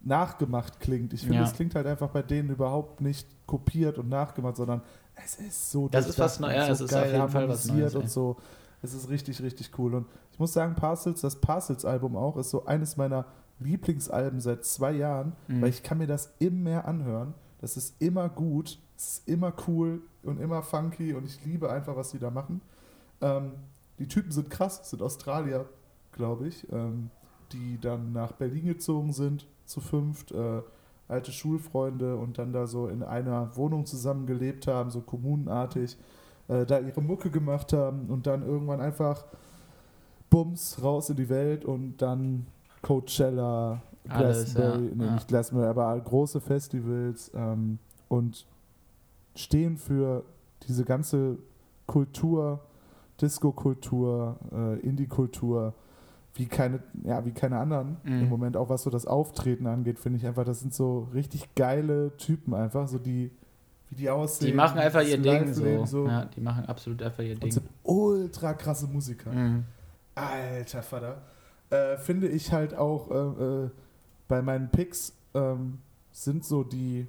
nachgemacht 0.07 0.81
klingt. 0.81 1.13
Ich 1.13 1.23
finde, 1.23 1.37
Ja. 1.37 1.43
es 1.45 1.53
klingt 1.55 1.75
halt 1.75 1.87
einfach 1.87 2.11
bei 2.11 2.23
denen 2.23 2.51
überhaupt 2.51 3.01
nicht 3.01 3.27
kopiert 3.47 3.99
und 3.99 4.09
nachgemacht, 4.09 4.57
sondern 4.57 4.83
es 5.15 5.37
ist 5.37 5.71
so 5.71 5.89
Das 5.89 6.09
ist 6.09 6.19
was 6.19 6.39
durchdacht 6.39 6.41
Neu- 6.41 6.49
und 6.61 6.67
ja, 6.69 6.73
es 6.73 6.81
ist 6.81 6.95
auf 6.95 7.05
jeden 7.07 7.29
Fall 7.29 7.49
was 7.49 7.69
harmonisiert 7.69 7.77
Neues, 7.79 7.95
ey. 7.95 8.01
und 8.01 8.11
so. 8.11 8.37
Es 8.83 8.93
ist 8.95 9.09
richtig, 9.09 9.43
richtig 9.43 9.79
cool. 9.79 9.95
Und 9.95 10.07
ich 10.33 10.39
muss 10.39 10.53
sagen, 10.53 10.75
Parcels, 10.75 11.23
das 11.23 11.41
Parcels-Album 11.41 12.17
auch, 12.17 12.37
ist 12.37 12.51
so 12.51 12.67
eines 12.67 12.97
meiner 12.97 13.25
Lieblingsalben 13.61 14.41
seit 14.41 14.65
zwei 14.65 14.93
Jahren, 14.93 15.33
Mhm. 15.49 15.63
weil 15.63 15.69
ich 15.71 15.83
kann 15.83 15.99
mir 15.99 16.07
das 16.07 16.35
immer 16.39 16.59
mehr 16.71 16.87
anhören. 16.87 17.35
Das 17.61 17.77
ist 17.79 18.01
immer 18.03 18.29
gut, 18.29 18.79
es 18.97 19.19
ist 19.19 19.29
immer 19.29 19.55
cool 19.67 20.03
und 20.23 20.39
immer 20.39 20.63
funky 20.63 21.15
und 21.15 21.25
ich 21.25 21.43
liebe 21.47 21.71
einfach, 21.73 21.97
was 21.97 22.11
die 22.11 22.19
da 22.19 22.31
machen. 22.31 22.61
Ähm, 23.23 23.53
die 23.99 24.07
Typen 24.09 24.33
sind 24.33 24.51
krass, 24.51 24.91
sind 24.91 25.01
Australier, 25.01 25.67
glaube 26.13 26.49
ich, 26.49 26.71
ähm, 26.73 27.11
die 27.53 27.79
dann 27.81 28.13
nach 28.13 28.33
Berlin 28.33 28.67
gezogen 28.67 29.13
sind, 29.13 29.47
zu 29.65 29.81
fünft, 29.81 30.33
äh, 30.33 30.63
alte 31.09 31.33
Schulfreunde 31.33 32.17
und 32.17 32.39
dann 32.39 32.53
da 32.53 32.67
so 32.67 32.89
in 32.89 33.03
einer 33.03 33.57
Wohnung 33.57 33.87
zusammen 33.87 34.27
gelebt 34.27 34.67
haben, 34.67 34.91
so 34.91 35.01
kommunenartig, 35.01 35.97
äh, 36.49 36.65
da 36.65 36.79
ihre 36.79 37.03
Mucke 37.03 37.31
gemacht 37.31 37.73
haben 37.73 38.07
und 38.09 38.27
dann 38.27 38.43
irgendwann 38.43 38.81
einfach 38.81 39.25
Bums 40.31 40.83
raus 40.83 41.11
in 41.11 41.17
die 41.17 41.29
Welt 41.29 41.65
und 41.65 41.99
dann 41.99 42.47
Coachella, 42.83 43.83
Alles, 44.09 44.55
Glastonbury, 44.55 44.89
ja, 44.89 44.95
nee, 44.95 45.05
ja. 45.05 45.15
nicht 45.15 45.29
Glastonbury, 45.29 45.69
aber 45.69 46.01
große 46.01 46.41
Festivals 46.41 47.31
ähm, 47.35 47.79
und 48.09 48.47
stehen 49.35 49.77
für 49.77 50.25
diese 50.67 50.85
ganze 50.85 51.39
Kultur, 51.87 52.61
Disco-Kultur, 53.21 54.37
äh, 54.53 54.81
Indie-Kultur, 54.81 55.75
wie 56.35 56.47
keine, 56.47 56.81
ja, 57.05 57.25
wie 57.25 57.33
keine 57.33 57.59
anderen 57.59 57.97
Mhm. 58.03 58.23
im 58.23 58.29
Moment, 58.29 58.57
auch 58.57 58.69
was 58.69 58.83
so 58.83 58.91
das 58.91 59.07
Auftreten 59.07 59.67
angeht, 59.67 59.99
finde 59.99 60.19
ich 60.19 60.27
einfach, 60.27 60.45
das 60.45 60.61
sind 60.61 60.75
so 60.75 61.09
richtig 61.15 61.55
geile 61.55 62.17
Typen 62.17 62.55
einfach, 62.55 62.89
so 62.89 62.99
die, 62.99 63.31
wie 63.91 63.95
die 63.95 64.11
aussehen. 64.11 64.49
die 64.49 64.53
machen 64.55 64.79
einfach 64.81 65.03
ihr 65.03 65.19
Ding 65.19 65.47
Live-Leben 65.47 65.87
so. 65.87 66.07
Ja, 66.09 66.25
die 66.25 66.41
machen 66.41 66.65
absolut 66.67 67.03
einfach 67.03 67.23
ihr 67.23 67.35
und 67.35 67.43
Ding. 67.45 67.53
sind 67.53 67.67
ultra 67.85 68.53
krasse 68.55 68.87
Musiker. 68.89 69.31
Mhm. 69.31 69.65
Alter 70.17 70.83
Vater. 70.83 71.23
Äh, 71.71 71.97
finde 71.99 72.29
ich 72.29 72.53
halt 72.53 72.75
auch 72.75 73.11
äh, 73.11 73.65
äh, 73.65 73.71
bei 74.29 74.43
meinen 74.43 74.69
Picks 74.71 75.13
ähm, 75.35 75.79
sind 76.13 76.45
so 76.45 76.63
die, 76.65 77.07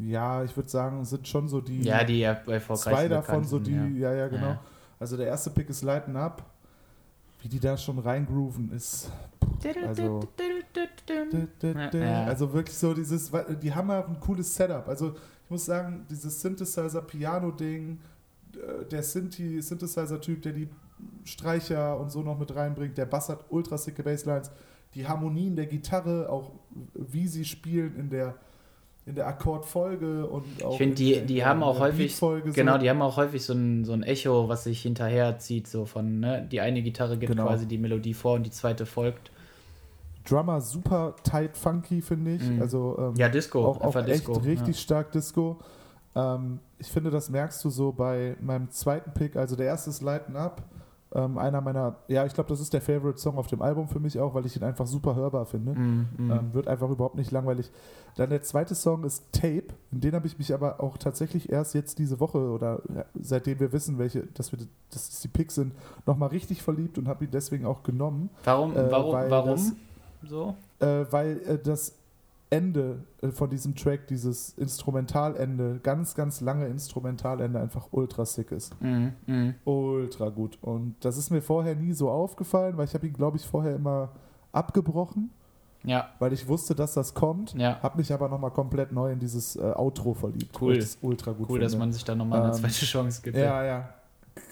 ja, 0.00 0.42
ich 0.44 0.56
würde 0.56 0.68
sagen, 0.68 1.04
sind 1.04 1.26
schon 1.28 1.48
so 1.48 1.60
die, 1.60 1.82
Ja, 1.82 2.02
die 2.04 2.20
ja 2.20 2.34
bei 2.34 2.54
erfolgreichen 2.54 2.96
zwei 2.96 3.08
davon 3.08 3.44
so 3.44 3.58
die, 3.58 3.98
ja, 3.98 4.12
ja, 4.12 4.28
genau. 4.28 4.46
Ja. 4.46 4.60
Also 4.98 5.16
der 5.16 5.26
erste 5.26 5.50
Pick 5.50 5.68
ist 5.70 5.82
Lighten 5.82 6.16
Up. 6.16 6.44
Wie 7.42 7.48
die 7.48 7.58
da 7.60 7.76
schon 7.76 7.98
reingrooven 7.98 8.70
ist. 8.72 9.10
Also, 9.88 10.20
also 12.26 12.52
wirklich 12.52 12.76
so 12.76 12.94
dieses, 12.94 13.30
die 13.60 13.74
haben 13.74 13.90
auch 13.90 14.08
ein 14.08 14.20
cooles 14.20 14.54
Setup. 14.54 14.86
Also 14.88 15.14
ich 15.44 15.50
muss 15.50 15.64
sagen, 15.64 16.06
dieses 16.08 16.40
Synthesizer-Piano-Ding, 16.40 17.98
äh, 18.54 18.84
der 18.86 19.02
Synthi- 19.02 19.60
Synthesizer-Typ, 19.60 20.42
der 20.42 20.52
die 20.52 20.68
Streicher 21.24 21.98
und 21.98 22.10
so 22.12 22.22
noch 22.22 22.38
mit 22.38 22.54
reinbringt, 22.54 22.96
der 22.96 23.06
Bass 23.06 23.28
hat 23.28 23.44
ultra 23.50 23.76
sicke 23.76 24.02
Basslines, 24.04 24.50
die 24.94 25.06
Harmonien 25.06 25.56
der 25.56 25.66
Gitarre, 25.66 26.28
auch 26.28 26.52
wie 26.94 27.26
sie 27.26 27.44
spielen 27.44 27.96
in 27.96 28.08
der 28.10 28.36
in 29.04 29.16
der 29.16 29.26
Akkordfolge 29.26 30.26
und 30.26 30.62
auch 30.64 30.72
Ich 30.72 30.78
finde, 30.78 30.90
in 30.92 30.94
die, 30.94 31.20
die 31.34 31.44
haben 31.44 31.62
auch 31.62 31.80
häufig, 31.80 32.14
so. 32.14 32.38
genau, 32.52 32.78
die 32.78 32.88
haben 32.88 33.02
auch 33.02 33.16
häufig 33.16 33.44
so 33.44 33.52
ein, 33.52 33.84
so 33.84 33.92
ein 33.92 34.02
Echo, 34.04 34.48
was 34.48 34.64
sich 34.64 34.80
hinterher 34.82 35.38
zieht, 35.38 35.66
so 35.66 35.86
von, 35.86 36.20
ne, 36.20 36.46
die 36.50 36.60
eine 36.60 36.82
Gitarre 36.82 37.16
gibt 37.18 37.32
Genau. 37.32 37.46
quasi 37.46 37.66
die 37.66 37.78
Melodie 37.78 38.14
vor 38.14 38.34
und 38.34 38.44
die 38.44 38.50
zweite 38.50 38.86
folgt. 38.86 39.30
Drummer 40.24 40.60
super 40.60 41.16
tight 41.24 41.56
funky, 41.56 42.00
finde 42.00 42.34
ich. 42.36 42.42
Mhm. 42.48 42.62
Also 42.62 42.96
ähm, 42.96 43.14
Ja, 43.16 43.28
Disco, 43.28 43.64
auch, 43.66 43.80
auch 43.80 43.86
einfach 43.86 44.06
echt 44.06 44.20
Disco. 44.28 44.34
richtig 44.34 44.78
stark 44.78 45.10
Disco. 45.10 45.58
Ähm, 46.14 46.60
ich 46.78 46.86
finde, 46.86 47.10
das 47.10 47.28
merkst 47.28 47.64
du 47.64 47.70
so 47.70 47.90
bei 47.90 48.36
meinem 48.40 48.70
zweiten 48.70 49.12
Pick. 49.14 49.34
Also 49.34 49.56
der 49.56 49.66
erste 49.66 49.90
ist 49.90 50.00
Lighten 50.00 50.36
Up. 50.36 50.62
Ähm, 51.14 51.36
einer 51.36 51.60
meiner, 51.60 51.96
ja, 52.08 52.24
ich 52.24 52.32
glaube, 52.32 52.48
das 52.48 52.60
ist 52.60 52.72
der 52.72 52.80
Favorite 52.80 53.18
Song 53.18 53.36
auf 53.36 53.46
dem 53.46 53.60
Album 53.60 53.88
für 53.88 54.00
mich 54.00 54.18
auch, 54.18 54.34
weil 54.34 54.46
ich 54.46 54.56
ihn 54.56 54.62
einfach 54.62 54.86
super 54.86 55.14
hörbar 55.14 55.46
finde. 55.46 55.72
Ja. 55.72 55.78
Mhm, 55.78 56.08
mhm. 56.16 56.30
Ähm, 56.30 56.54
wird 56.54 56.68
einfach 56.68 56.88
überhaupt 56.88 57.16
nicht 57.16 57.30
langweilig. 57.30 57.70
Dann 58.16 58.30
der 58.30 58.42
zweite 58.42 58.74
Song 58.74 59.04
ist 59.04 59.24
Tape. 59.32 59.68
In 59.90 60.00
den 60.00 60.14
habe 60.14 60.26
ich 60.26 60.38
mich 60.38 60.54
aber 60.54 60.80
auch 60.80 60.96
tatsächlich 60.96 61.50
erst 61.50 61.74
jetzt 61.74 61.98
diese 61.98 62.20
Woche 62.20 62.38
oder 62.38 62.80
ja, 62.94 63.04
seitdem 63.20 63.60
wir 63.60 63.72
wissen, 63.72 63.98
welche, 63.98 64.22
dass 64.34 64.52
wir 64.52 64.58
dass 64.90 65.08
es 65.08 65.20
die 65.20 65.28
Picks 65.28 65.54
sind, 65.54 65.72
nochmal 66.06 66.28
richtig 66.30 66.62
verliebt 66.62 66.98
und 66.98 67.08
habe 67.08 67.24
ihn 67.24 67.30
deswegen 67.30 67.66
auch 67.66 67.82
genommen. 67.82 68.30
warum, 68.44 68.76
äh, 68.76 68.90
warum, 68.90 69.12
weil 69.12 69.30
warum? 69.30 69.76
So? 70.24 70.54
äh, 70.80 71.06
weil 71.10 71.40
äh, 71.46 71.58
das 71.58 71.94
Ende 72.52 73.02
äh, 73.22 73.28
von 73.30 73.48
diesem 73.50 73.74
Track, 73.74 74.06
dieses 74.08 74.50
Instrumentalende, 74.58 75.80
ganz, 75.82 76.14
ganz 76.14 76.40
lange 76.40 76.66
Instrumentalende 76.66 77.58
einfach 77.58 77.88
ultra 77.92 78.24
sick 78.26 78.52
ist. 78.52 78.80
Mhm, 78.80 79.12
mhm. 79.26 79.54
Ultra 79.64 80.28
gut. 80.28 80.58
Und 80.60 80.96
das 81.00 81.16
ist 81.16 81.30
mir 81.30 81.40
vorher 81.42 81.74
nie 81.74 81.92
so 81.94 82.10
aufgefallen, 82.10 82.76
weil 82.76 82.84
ich 82.84 82.94
habe 82.94 83.06
ihn, 83.06 83.12
glaube 83.14 83.38
ich, 83.38 83.46
vorher 83.46 83.74
immer 83.74 84.10
abgebrochen, 84.52 85.30
Ja, 85.84 86.10
weil 86.18 86.32
ich 86.34 86.46
wusste, 86.46 86.74
dass 86.74 86.92
das 86.94 87.14
kommt. 87.14 87.54
ja. 87.54 87.80
Habe 87.82 87.96
mich 87.98 88.12
aber 88.12 88.28
nochmal 88.28 88.50
komplett 88.50 88.92
neu 88.92 89.10
in 89.12 89.18
dieses 89.18 89.56
äh, 89.56 89.60
Outro 89.74 90.12
verliebt. 90.14 90.60
Cool. 90.60 90.76
das 90.78 90.98
ultra 91.00 91.32
gut 91.32 91.48
Cool, 91.48 91.54
finde. 91.54 91.60
dass 91.66 91.76
man 91.76 91.90
sich 91.92 92.04
da 92.04 92.14
nochmal 92.14 92.40
eine 92.42 92.48
Ähm, 92.48 92.54
zweite 92.54 92.84
Chance 92.84 93.22
gibt. 93.22 93.36
Ja, 93.36 93.64
ja. 93.64 93.88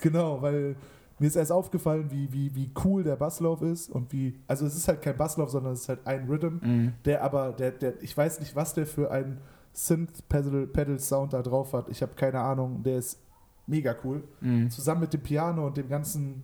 Genau, 0.02 0.40
weil 0.42 0.74
mir 1.20 1.26
ist 1.28 1.36
erst 1.36 1.52
aufgefallen, 1.52 2.10
wie, 2.10 2.32
wie, 2.32 2.54
wie 2.54 2.70
cool 2.84 3.04
der 3.04 3.14
Basslauf 3.16 3.62
ist 3.62 3.90
und 3.90 4.12
wie, 4.12 4.40
also 4.48 4.66
es 4.66 4.74
ist 4.74 4.88
halt 4.88 5.02
kein 5.02 5.16
Basslauf, 5.16 5.50
sondern 5.50 5.74
es 5.74 5.82
ist 5.82 5.88
halt 5.88 6.06
ein 6.06 6.26
Rhythm, 6.26 6.56
Mhm. 6.62 6.92
der 7.04 7.22
aber, 7.22 7.52
der, 7.52 7.70
der, 7.72 8.02
ich 8.02 8.16
weiß 8.16 8.40
nicht, 8.40 8.56
was 8.56 8.74
der 8.74 8.86
für 8.86 9.10
einen 9.10 9.38
Synth-Pedal-Sound 9.72 11.32
da 11.32 11.42
drauf 11.42 11.72
hat. 11.72 11.88
Ich 11.88 12.02
habe 12.02 12.12
keine 12.14 12.40
Ahnung, 12.40 12.82
der 12.82 12.98
ist 12.98 13.20
mega 13.66 13.94
cool. 14.04 14.24
Mhm. 14.40 14.70
Zusammen 14.70 15.02
mit 15.02 15.12
dem 15.12 15.20
Piano 15.22 15.66
und 15.66 15.76
dem 15.76 15.88
ganzen 15.88 16.42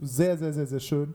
sehr, 0.00 0.36
sehr, 0.38 0.52
sehr, 0.52 0.66
sehr 0.66 0.80
schön. 0.80 1.14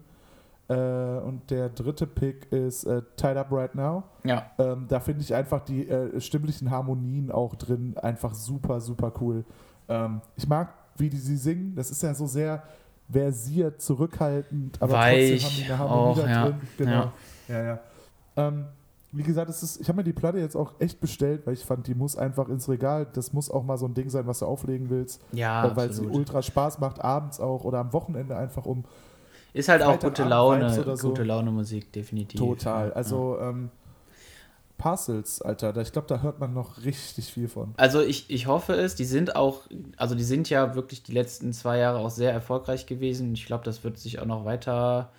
Äh, 0.68 0.74
und 1.20 1.50
der 1.50 1.70
dritte 1.70 2.06
Pick 2.06 2.52
ist 2.52 2.84
äh, 2.84 3.02
Tied 3.16 3.38
Up 3.38 3.52
Right 3.52 3.74
Now. 3.74 4.04
Ja. 4.24 4.52
Ähm, 4.60 4.86
da 4.88 5.00
finde 5.00 5.22
ich 5.22 5.34
einfach 5.34 5.62
die 5.62 5.88
äh, 5.90 6.20
stimmlichen 6.22 6.70
Harmonien 6.70 7.32
auch 7.32 7.56
drin 7.56 7.98
einfach 7.98 8.34
super, 8.36 8.80
super 8.80 9.12
cool. 9.20 9.46
Ähm, 9.88 10.22
ich 10.36 10.48
mag, 10.48 10.74
wie 11.00 11.10
die 11.10 11.18
sie 11.18 11.38
singen. 11.38 11.76
Das 11.76 11.92
ist 11.92 12.04
ja 12.04 12.14
so 12.14 12.28
sehr 12.28 12.64
versiert, 13.12 13.82
zurückhaltend, 13.82 14.82
aber 14.82 14.94
Weich 14.94 15.42
trotzdem 15.42 15.50
haben 15.50 15.56
die 15.58 15.64
eine 15.66 15.80
Harmonie 15.80 16.12
auch, 16.12 16.18
da 16.20 16.30
ja. 16.30 16.46
drin. 16.46 16.56
Genau. 16.78 16.92
Ja. 16.92 17.14
Ja, 17.48 17.64
ja. 17.64 17.80
Ähm, 18.38 18.66
wie 19.12 19.24
gesagt, 19.24 19.50
es 19.50 19.64
ist, 19.64 19.82
ich 19.82 19.88
habe 19.88 19.98
mir 19.98 20.04
die 20.04 20.14
Platte 20.14 20.38
jetzt 20.38 20.56
auch 20.56 20.74
echt 20.80 21.00
bestellt, 21.00 21.42
weil 21.46 21.54
ich 21.56 21.66
fand, 21.66 21.88
die 21.88 21.96
muss 21.96 22.16
einfach 22.16 22.48
ins 22.48 22.70
Regal. 22.70 23.08
Das 23.14 23.34
muss 23.34 23.50
auch 23.50 23.64
mal 23.64 23.78
so 23.78 23.88
ein 23.88 23.96
Ding 23.96 24.10
sein, 24.10 24.28
was 24.28 24.40
du 24.40 24.46
auflegen 24.46 24.90
willst, 24.92 25.22
Ja, 25.32 25.66
äh, 25.66 25.76
weil 25.76 25.92
sie 25.92 26.06
ultra 26.06 26.44
Spaß 26.44 26.80
macht, 26.80 27.04
abends 27.04 27.40
auch 27.40 27.64
oder 27.64 27.80
am 27.80 27.92
Wochenende 27.92 28.38
einfach 28.38 28.66
um 28.66 28.86
Ist 29.54 29.68
halt 29.70 29.82
auch 29.82 30.00
gute 30.00 30.24
Laune, 30.26 30.70
so. 30.96 31.10
gute 31.10 31.24
Laune 31.24 31.50
Musik, 31.50 31.92
definitiv. 31.92 32.40
total. 32.40 32.90
Ja. 32.90 32.94
Also 32.94 33.38
ähm, 33.42 33.72
Parcels, 34.80 35.44
Alter, 35.44 35.78
ich 35.78 35.92
glaube, 35.92 36.08
da 36.08 36.22
hört 36.22 36.40
man 36.40 36.54
noch 36.54 36.84
richtig 36.84 37.32
viel 37.32 37.48
von. 37.48 37.76
Also 37.78 38.02
ich, 38.02 38.32
ich 38.32 38.48
hoffe 38.48 38.74
es, 38.74 38.96
die 38.96 39.06
sind 39.06 39.36
auch, 39.36 39.62
also 39.98 40.16
die 40.16 40.24
sind 40.24 40.50
ja 40.50 40.74
wirklich 40.74 41.04
die 41.04 41.12
letzten 41.12 41.54
zwei 41.54 41.78
Jahre 41.78 42.00
auch 42.00 42.10
sehr 42.10 42.32
erfolgreich 42.32 42.88
gewesen. 42.88 43.34
Ich 43.34 43.46
glaube, 43.46 43.64
das 43.64 43.84
wird 43.84 44.00
sich 44.00 44.20
auch 44.20 44.26
noch 44.26 44.46
weiter, 44.46 45.12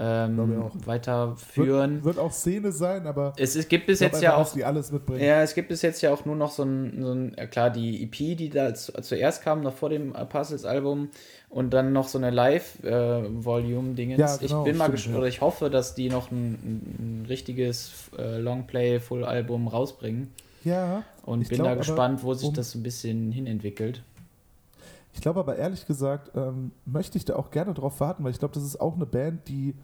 ähm, 0.00 0.70
weiterführen. 0.86 1.94
Wird, 1.96 2.04
wird 2.04 2.18
auch 2.18 2.30
Szene 2.32 2.70
sein, 2.70 3.06
aber 3.06 3.32
Es, 3.36 3.56
es 3.56 3.66
gibt 3.68 3.86
bis 3.86 3.98
jetzt 3.98 4.22
ja 4.22 4.34
auch 4.36 4.44
dass 4.44 4.52
die 4.52 4.64
alles 4.64 4.92
mitbringen. 4.92 5.24
Ja, 5.24 5.42
es 5.42 5.54
gibt 5.54 5.68
bis 5.68 5.82
jetzt 5.82 6.00
ja 6.02 6.12
auch 6.12 6.24
nur 6.24 6.36
noch 6.36 6.52
so 6.52 6.62
ein, 6.62 7.02
so 7.02 7.12
ein 7.12 7.34
klar, 7.50 7.70
die 7.70 8.04
EP, 8.04 8.36
die 8.36 8.48
da 8.48 8.72
zu, 8.74 8.92
zuerst 9.02 9.42
kam, 9.42 9.60
noch 9.62 9.74
vor 9.74 9.88
dem 9.90 10.12
Puzzles-Album 10.12 11.08
und 11.50 11.70
dann 11.70 11.92
noch 11.92 12.06
so 12.06 12.18
eine 12.18 12.30
Live-Volume-Dingens. 12.30 14.18
Ja, 14.20 14.36
genau, 14.36 14.60
ich 14.60 14.70
bin 14.70 14.76
mal 14.76 14.90
gespannt, 14.90 15.14
ja. 15.14 15.18
oder 15.18 15.28
ich 15.28 15.40
hoffe, 15.40 15.70
dass 15.70 15.94
die 15.94 16.08
noch 16.10 16.30
ein, 16.30 16.52
ein, 17.22 17.26
richtiges 17.28 18.10
äh, 18.16 18.38
Longplay-Full-Album 18.38 19.68
rausbringen 19.68 20.28
Ja, 20.64 21.02
und 21.24 21.42
Ich 21.42 21.48
bin 21.48 21.56
glaub 21.56 21.68
da 21.70 21.74
gespannt, 21.74 22.22
wo 22.22 22.34
sich 22.34 22.48
um- 22.48 22.54
das 22.54 22.70
so 22.70 22.78
ein 22.78 22.82
bisschen 22.82 23.32
hinentwickelt. 23.32 24.02
ich 25.12 25.20
glaube 25.20 25.40
aber 25.40 25.56
ehrlich 25.56 25.86
gesagt, 25.86 26.30
ähm, 26.36 26.70
möchte 26.84 27.18
ich 27.18 27.24
da 27.24 27.34
auch 27.36 27.50
gerne 27.50 27.74
drauf 27.74 27.98
warten, 28.00 28.22
weil 28.24 28.30
ich 28.30 28.38
glaube, 28.38 28.54
das 28.54 28.62
ist 28.62 28.80
auch 28.80 28.94
eine 28.94 29.06
Band, 29.06 29.48
die 29.48 29.74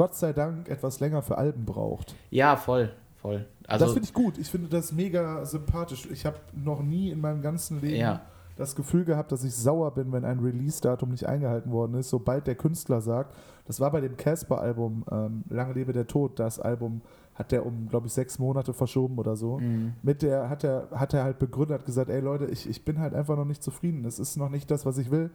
Gott 0.00 0.14
sei 0.14 0.32
Dank 0.32 0.68
etwas 0.70 0.98
länger 1.00 1.20
für 1.20 1.36
Alben 1.36 1.66
braucht. 1.66 2.14
Ja, 2.30 2.56
voll, 2.56 2.90
voll. 3.20 3.44
Also, 3.66 3.84
das 3.84 3.92
finde 3.92 4.08
ich 4.08 4.14
gut. 4.14 4.38
Ich 4.38 4.48
finde 4.50 4.68
das 4.68 4.92
mega 4.92 5.44
sympathisch. 5.44 6.08
Ich 6.10 6.24
habe 6.24 6.38
noch 6.54 6.82
nie 6.82 7.10
in 7.10 7.20
meinem 7.20 7.42
ganzen 7.42 7.82
Leben 7.82 7.96
Ja. 7.96 8.22
das 8.56 8.74
Gefühl 8.74 9.04
gehabt, 9.04 9.30
dass 9.30 9.44
ich 9.44 9.54
sauer 9.54 9.92
bin, 9.92 10.10
wenn 10.12 10.24
ein 10.24 10.38
Release-Datum 10.38 11.10
nicht 11.10 11.26
eingehalten 11.26 11.70
worden 11.70 11.94
ist, 11.96 12.08
sobald 12.08 12.46
der 12.46 12.54
Künstler 12.54 13.02
sagt, 13.02 13.34
das 13.66 13.78
war 13.78 13.90
bei 13.90 14.00
dem 14.00 14.16
Casper-Album, 14.16 15.04
ähm, 15.10 15.44
Lange 15.50 15.74
lebe 15.74 15.92
der 15.92 16.06
Tod, 16.06 16.38
das 16.38 16.58
Album 16.58 17.02
hat 17.34 17.52
der 17.52 17.64
um, 17.66 17.88
glaube 17.88 18.06
ich, 18.06 18.12
sechs 18.14 18.38
Monate 18.38 18.72
verschoben 18.72 19.18
oder 19.18 19.36
so. 19.36 19.58
mh, 19.58 19.92
Mit 20.02 20.22
der 20.22 20.48
hat 20.48 20.64
er, 20.64 20.88
hat 20.92 21.12
er 21.12 21.24
halt 21.24 21.38
begründet, 21.38 21.80
hat 21.80 21.84
gesagt, 21.86 22.08
ey 22.10 22.20
Leute, 22.20 22.46
ich, 22.46 22.66
ich 22.68 22.84
bin 22.86 22.98
halt 23.00 23.12
einfach 23.14 23.36
noch 23.36 23.44
nicht 23.44 23.62
zufrieden. 23.62 24.04
Es 24.06 24.18
ist 24.18 24.36
noch 24.38 24.48
nicht 24.48 24.70
das, 24.70 24.86
was 24.86 24.96
ich 24.98 25.10
will. 25.10 25.30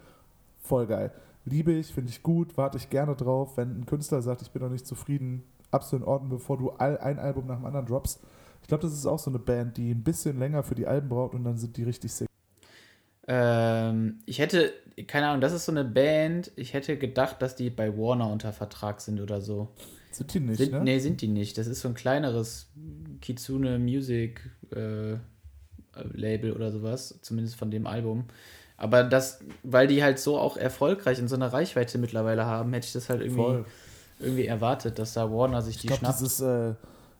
Voll 0.68 0.88
geil. 0.88 1.12
Liebe 1.46 1.72
ich, 1.74 1.88
finde 1.88 2.10
ich 2.10 2.24
gut, 2.24 2.58
warte 2.58 2.78
ich 2.78 2.90
gerne 2.90 3.16
drauf. 3.16 3.58
Wenn 3.58 3.82
ein 3.82 3.86
Künstler 3.86 4.22
sagt, 4.22 4.42
ich 4.42 4.50
bin 4.52 4.62
noch 4.64 4.70
nicht 4.70 4.88
zufrieden, 4.88 5.44
absolut 5.72 6.06
in 6.06 6.10
Ordnung, 6.12 6.30
bevor 6.32 6.58
du 6.58 6.72
all, 6.72 6.98
ein 6.98 7.20
Album 7.20 7.46
nach 7.46 7.58
dem 7.58 7.66
anderen 7.66 7.86
droppst. 7.86 8.20
Ich 8.62 8.68
glaube, 8.68 8.82
das 8.82 8.94
ist 8.94 9.06
auch 9.06 9.20
so 9.20 9.30
eine 9.30 9.38
Band, 9.38 9.78
die 9.78 9.92
ein 9.92 10.04
bisschen 10.04 10.40
länger 10.40 10.64
für 10.64 10.74
die 10.74 10.88
Alben 10.88 11.08
braucht 11.08 11.36
und 11.36 11.44
dann 11.44 11.58
sind 11.58 11.78
die 11.78 11.84
richtig 11.84 12.12
sick. 12.12 12.28
ähm, 13.28 14.20
ich 14.26 14.40
hätte, 14.40 14.74
keine 15.08 15.28
Ahnung, 15.28 15.42
das 15.42 15.54
ist 15.54 15.66
so 15.66 15.72
eine 15.72 15.86
Band, 15.86 16.52
ich 16.56 16.74
hätte 16.74 16.98
gedacht, 16.98 17.42
dass 17.44 17.56
die 17.56 17.70
bei 17.70 17.96
Warner 17.96 18.32
unter 18.32 18.52
Vertrag 18.52 19.02
sind 19.02 19.22
oder 19.22 19.40
so. 19.42 19.70
Sind 20.12 20.34
die 20.34 20.40
nicht, 20.40 20.58
Sind, 20.58 20.72
ne? 20.72 20.82
Nee, 20.82 21.00
sind 21.00 21.22
die 21.22 21.28
nicht. 21.28 21.58
Das 21.58 21.68
ist 21.68 21.82
so 21.82 21.90
ein 21.90 21.94
kleineres 21.94 22.72
Kitsune 23.22 23.78
Music 23.78 24.50
äh, 24.72 25.18
Label 26.14 26.54
oder 26.54 26.72
sowas, 26.72 27.20
zumindest 27.22 27.56
von 27.56 27.70
dem 27.70 27.86
Album. 27.86 28.26
Aber 28.78 29.04
das, 29.04 29.40
weil 29.64 29.88
die 29.88 30.04
halt 30.04 30.20
so 30.20 30.38
auch 30.38 30.58
erfolgreich 30.58 31.22
und 31.22 31.28
so 31.30 31.36
eine 31.36 31.54
Reichweite 31.54 31.98
mittlerweile 31.98 32.46
haben, 32.46 32.74
hätte 32.74 32.88
ich 32.88 32.94
das 32.94 33.10
halt 33.10 33.22
irgendwie, 33.22 33.42
Voll. 33.42 33.66
irgendwie 34.20 34.46
erwartet, 34.46 35.00
dass 35.00 35.14
da 35.14 35.32
Warner 35.32 35.62
sich 35.62 35.76
Ich 35.76 35.82
die 35.82 35.88
glaube, 35.88 36.00
schnappt. 36.02 36.20
dieses, 36.20 36.42
äh, 36.42 36.74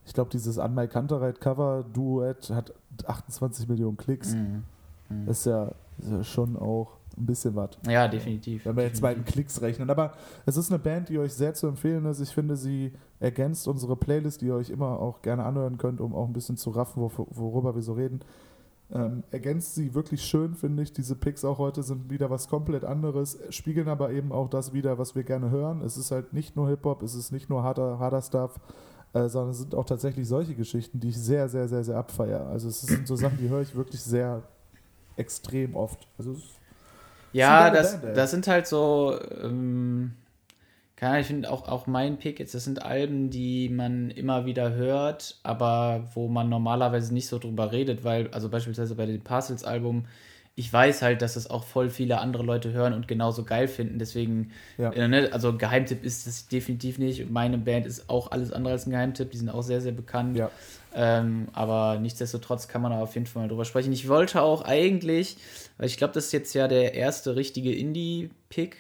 ich 0.06 0.14
glaub, 0.14 0.30
dieses 0.30 0.60
An 0.60 0.76
My 0.76 0.88
Kantereit 0.88 1.40
Cover 1.40 1.86
Duett 1.94 2.50
hat 2.50 2.74
28 3.06 3.68
Millionen 3.70 3.98
Klicks. 3.98 4.34
Mhm. 4.36 4.64
Das 5.26 5.40
ist 5.40 5.46
ja, 5.46 5.72
ist 6.00 6.12
ja 6.12 6.24
schon 6.24 6.58
auch 6.58 6.98
ein 7.18 7.26
bisschen 7.26 7.56
was. 7.56 7.70
Ja, 7.88 8.08
definitiv. 8.10 8.66
Wenn 8.66 8.76
wir 8.76 8.84
jetzt 8.84 9.02
mal 9.02 9.10
in 9.14 9.20
definitiv. 9.20 9.34
Klicks 9.34 9.62
rechnen. 9.62 9.90
Aber 9.90 10.14
es 10.46 10.58
ist 10.58 10.70
eine 10.70 10.80
Band, 10.80 11.08
die 11.08 11.18
euch 11.20 11.34
sehr 11.34 11.54
zu 11.54 11.68
empfehlen 11.68 12.06
ist. 12.06 12.20
Ich 12.20 12.32
finde, 12.32 12.58
sie 12.58 12.92
ergänzt 13.22 13.68
unsere 13.70 13.96
Playlist, 13.96 14.42
die 14.42 14.48
ihr 14.48 14.56
euch 14.56 14.70
immer 14.70 15.00
auch 15.00 15.22
gerne 15.22 15.46
anhören 15.46 15.78
könnt, 15.78 16.02
um 16.02 16.14
auch 16.14 16.28
ein 16.28 16.34
bisschen 16.34 16.58
zu 16.58 16.72
raffen, 16.72 17.02
wor- 17.02 17.28
worüber 17.30 17.74
wir 17.76 17.82
so 17.82 17.94
reden. 17.94 18.20
Ähm, 18.94 19.24
ergänzt 19.32 19.74
sie 19.74 19.96
wirklich 19.96 20.24
schön, 20.24 20.54
finde 20.54 20.84
ich. 20.84 20.94
Diese 20.94 21.16
Picks 21.16 21.44
auch 21.44 21.58
heute 21.58 21.82
sind 21.82 22.12
wieder 22.12 22.30
was 22.30 22.48
komplett 22.48 22.84
anderes, 22.84 23.40
spiegeln 23.50 23.88
aber 23.88 24.12
eben 24.12 24.32
auch 24.32 24.48
das 24.48 24.74
wieder, 24.74 25.00
was 25.00 25.16
wir 25.16 25.24
gerne 25.24 25.50
hören. 25.50 25.82
Es 25.82 25.98
ist 25.98 26.12
halt 26.12 26.34
nicht 26.34 26.56
nur 26.56 26.70
Hip-Hop, 26.70 27.02
es 27.02 27.16
ist 27.16 27.32
nicht 27.32 27.50
nur 27.50 27.64
harter, 27.64 27.98
harter 27.98 28.22
Stuff, 28.22 28.60
äh, 29.14 29.28
sondern 29.28 29.52
es 29.52 29.58
sind 29.58 29.74
auch 29.74 29.86
tatsächlich 29.86 30.28
solche 30.28 30.54
Geschichten, 30.54 31.00
die 31.00 31.10
ich 31.10 31.18
sehr, 31.18 31.50
sehr, 31.50 31.68
sehr, 31.68 31.84
sehr 31.84 31.98
abfeiere. 31.98 32.46
Also 32.46 32.70
es 32.70 32.82
sind 32.82 33.08
so 33.08 33.16
Sachen, 33.16 33.40
die 33.40 33.50
höre 33.50 33.62
ich 33.62 33.76
wirklich 33.76 34.02
sehr 34.02 34.44
extrem 35.16 35.76
oft. 35.76 36.08
Also 36.20 36.34
es 36.34 36.44
Ja, 37.34 37.72
das, 37.72 38.00
Band, 38.00 38.16
das 38.16 38.32
sind 38.32 38.48
halt 38.48 38.68
so, 38.68 39.18
ähm, 39.42 40.14
keine 40.96 41.12
Ahnung, 41.12 41.22
ich 41.22 41.28
finde 41.28 41.52
auch, 41.52 41.68
auch 41.68 41.88
mein 41.88 42.18
Pick 42.18 42.40
jetzt, 42.40 42.54
das 42.56 42.64
sind 42.64 42.82
Alben, 42.82 43.30
die 43.30 43.70
man 43.70 44.10
immer 44.12 44.46
wieder 44.46 44.74
hört, 44.74 45.38
aber 45.44 46.08
wo 46.14 46.28
man 46.28 46.48
normalerweise 46.50 47.14
nicht 47.14 47.28
so 47.28 47.38
drüber 47.38 47.72
redet, 47.72 48.04
weil, 48.04 48.30
also 48.30 48.48
beispielsweise 48.50 48.96
bei 48.96 49.06
dem 49.06 49.22
Parcels-Album, 49.22 50.06
ich 50.58 50.72
weiß 50.72 51.02
halt, 51.02 51.22
dass 51.22 51.36
es 51.36 51.50
auch 51.50 51.66
voll 51.66 51.90
viele 51.90 52.20
andere 52.20 52.44
Leute 52.44 52.72
hören 52.72 52.94
und 52.94 53.10
genauso 53.10 53.44
geil 53.44 53.68
finden, 53.68 54.00
deswegen, 54.00 54.52
Ja. 54.78 54.90
äh, 54.94 55.06
ne, 55.10 55.30
also 55.34 55.58
Geheimtipp 55.58 56.06
ist 56.06 56.28
es 56.28 56.48
definitiv 56.48 56.98
nicht. 56.98 57.30
Meine 57.30 57.58
Band 57.58 57.86
ist 57.86 58.10
auch 58.10 58.32
alles 58.32 58.54
andere 58.54 58.72
als 58.74 58.86
ein 58.88 58.92
Geheimtipp, 58.92 59.32
die 59.32 59.38
sind 59.38 59.50
auch 59.50 59.64
sehr, 59.64 59.82
sehr 59.82 59.92
bekannt. 59.92 60.38
Ja. 60.38 60.50
Ähm, 60.98 61.50
aber 61.52 62.00
nichtsdestotrotz 62.00 62.70
kann 62.70 62.82
man 62.82 62.94
da 62.94 63.02
auf 63.02 63.16
jeden 63.16 63.28
Fall 63.28 63.42
mal 63.44 63.50
drüber 63.50 63.66
sprechen. 63.66 63.92
Ich 63.92 64.08
wollte 64.08 64.42
auch 64.42 64.62
eigentlich, 64.64 65.36
weil 65.78 65.88
ich 65.88 65.98
glaube, 65.98 66.14
das 66.14 66.28
ist 66.28 66.32
jetzt 66.32 66.54
ja 66.54 66.70
der 66.70 66.94
erste 66.94 67.36
richtige 67.36 67.76
Indie-Pick 67.76 68.78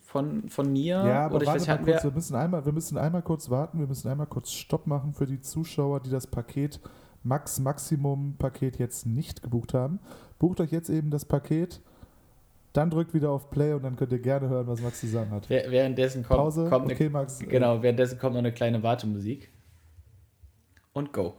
von, 0.00 0.48
von 0.48 0.72
mir. 0.72 0.96
Ja, 0.96 1.26
aber 1.26 1.36
Oder 1.36 1.42
ich 1.42 1.48
warte 1.48 1.60
weiß, 1.60 1.68
mal 1.68 1.84
kurz, 1.84 2.04
wir, 2.04 2.10
müssen, 2.10 2.34
einmal, 2.36 2.64
wir 2.64 2.72
müssen 2.72 2.98
einmal 2.98 3.22
kurz 3.22 3.50
warten, 3.50 3.78
wir 3.78 3.86
müssen 3.86 4.08
einmal 4.08 4.26
kurz 4.26 4.50
Stopp 4.52 4.86
machen 4.86 5.12
für 5.14 5.26
die 5.26 5.40
Zuschauer, 5.40 6.00
die 6.00 6.10
das 6.10 6.26
Paket 6.26 6.80
Max 7.22 7.58
Maximum 7.58 8.36
Paket 8.38 8.78
jetzt 8.78 9.06
nicht 9.06 9.42
gebucht 9.42 9.74
haben. 9.74 9.98
Bucht 10.38 10.60
euch 10.60 10.70
jetzt 10.70 10.90
eben 10.90 11.10
das 11.10 11.24
Paket, 11.24 11.80
dann 12.72 12.90
drückt 12.90 13.14
wieder 13.14 13.30
auf 13.30 13.50
Play 13.50 13.72
und 13.72 13.82
dann 13.84 13.96
könnt 13.96 14.12
ihr 14.12 14.18
gerne 14.18 14.48
hören, 14.48 14.66
was 14.66 14.80
Max 14.82 15.00
zu 15.00 15.06
sagen 15.08 15.30
hat. 15.30 15.48
wäh- 15.48 15.70
währenddessen 15.70 16.22
kommt, 16.22 16.38
Pause, 16.40 16.68
kommt 16.68 16.86
okay 16.92 17.04
eine, 17.04 17.10
Max. 17.10 17.40
äh, 17.40 17.46
genau, 17.46 17.82
währenddessen 17.82 18.18
kommt 18.18 18.34
noch 18.34 18.40
eine 18.40 18.52
kleine 18.52 18.82
Wartemusik. 18.82 19.50
Und 20.96 21.12
go. 21.12 21.34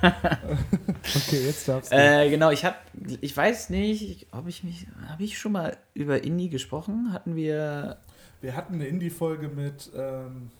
Okay, 0.00 1.44
jetzt 1.44 1.68
darfst 1.68 1.92
du. 1.92 1.96
Äh, 1.96 2.30
genau, 2.30 2.50
ich 2.50 2.64
habe, 2.64 2.76
ich 3.20 3.36
weiß 3.36 3.68
nicht, 3.68 4.26
ob 4.32 4.48
ich 4.48 4.64
mich, 4.64 4.86
habe 5.08 5.22
ich 5.24 5.38
schon 5.38 5.52
mal 5.52 5.76
über 5.92 6.24
Indie 6.24 6.48
gesprochen? 6.48 7.12
Hatten 7.12 7.36
wir 7.36 7.98
wir 8.40 8.56
hatten 8.56 8.74
eine 8.76 8.86
Indie-Folge 8.86 9.48
mit, 9.48 9.90
ähm, 9.94 10.50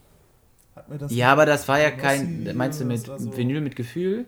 hatten 0.77 0.93
wir 0.93 0.99
das? 0.99 1.11
Ja, 1.15 1.33
aber 1.33 1.47
das 1.47 1.69
war 1.69 1.81
ja 1.81 1.91
kein. 1.91 2.51
Meinst 2.55 2.81
du 2.83 2.85
mit 2.85 3.01
so- 3.01 3.35
Vinyl 3.35 3.63
mit 3.63 3.77
Gefühl? 3.77 4.27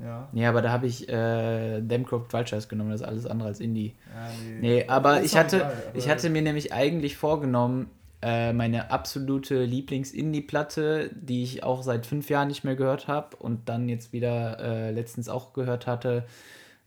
Ja. 0.00 0.28
Ja, 0.32 0.48
aber 0.50 0.62
da 0.62 0.70
habe 0.70 0.86
ich 0.86 1.08
äh, 1.08 1.82
Crooked 2.06 2.32
Vultures 2.32 2.68
genommen, 2.68 2.90
das 2.92 3.00
ist 3.00 3.06
alles 3.08 3.26
andere 3.26 3.48
als 3.48 3.58
Indie. 3.58 3.94
ja 4.14 4.28
Nee, 4.60 4.84
aber 4.86 5.18
Ist 5.20 5.32
ich 5.32 5.36
hatte, 5.36 5.56
egal, 5.56 5.72
aber- 5.88 5.98
ich 5.98 6.08
hatte 6.08 6.30
mir 6.30 6.42
nämlich 6.42 6.72
eigentlich 6.72 7.16
vorgenommen, 7.16 7.90
äh, 8.24 8.52
meine 8.54 8.90
absolute 8.90 9.64
Lieblings-Indie-Platte, 9.64 11.10
die 11.14 11.42
ich 11.42 11.62
auch 11.62 11.82
seit 11.82 12.06
fünf 12.06 12.30
Jahren 12.30 12.48
nicht 12.48 12.64
mehr 12.64 12.74
gehört 12.76 13.06
habe 13.06 13.36
und 13.36 13.68
dann 13.68 13.88
jetzt 13.88 14.12
wieder 14.12 14.58
äh, 14.60 14.90
letztens 14.92 15.28
auch 15.28 15.52
gehört 15.52 15.86
hatte, 15.86 16.24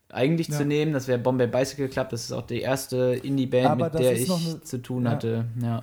eigentlich 0.09 0.47
Ja. 0.47 0.57
zu 0.57 0.65
nehmen. 0.65 0.93
Das 0.93 1.07
wäre 1.07 1.19
Bombay 1.19 1.47
Bicycle 1.47 1.89
Club. 1.89 2.09
Das 2.09 2.23
ist 2.23 2.31
auch 2.31 2.45
die 2.47 2.61
erste 2.61 3.19
Indie-Band, 3.21 3.77
mit 3.79 3.93
der 3.93 4.13
ich 4.13 4.27
noch 4.27 4.43
eine- 4.45 4.61
zu 4.61 4.81
tun 4.81 5.05
ja. 5.05 5.11
hatte. 5.11 5.45
Ja. 5.61 5.81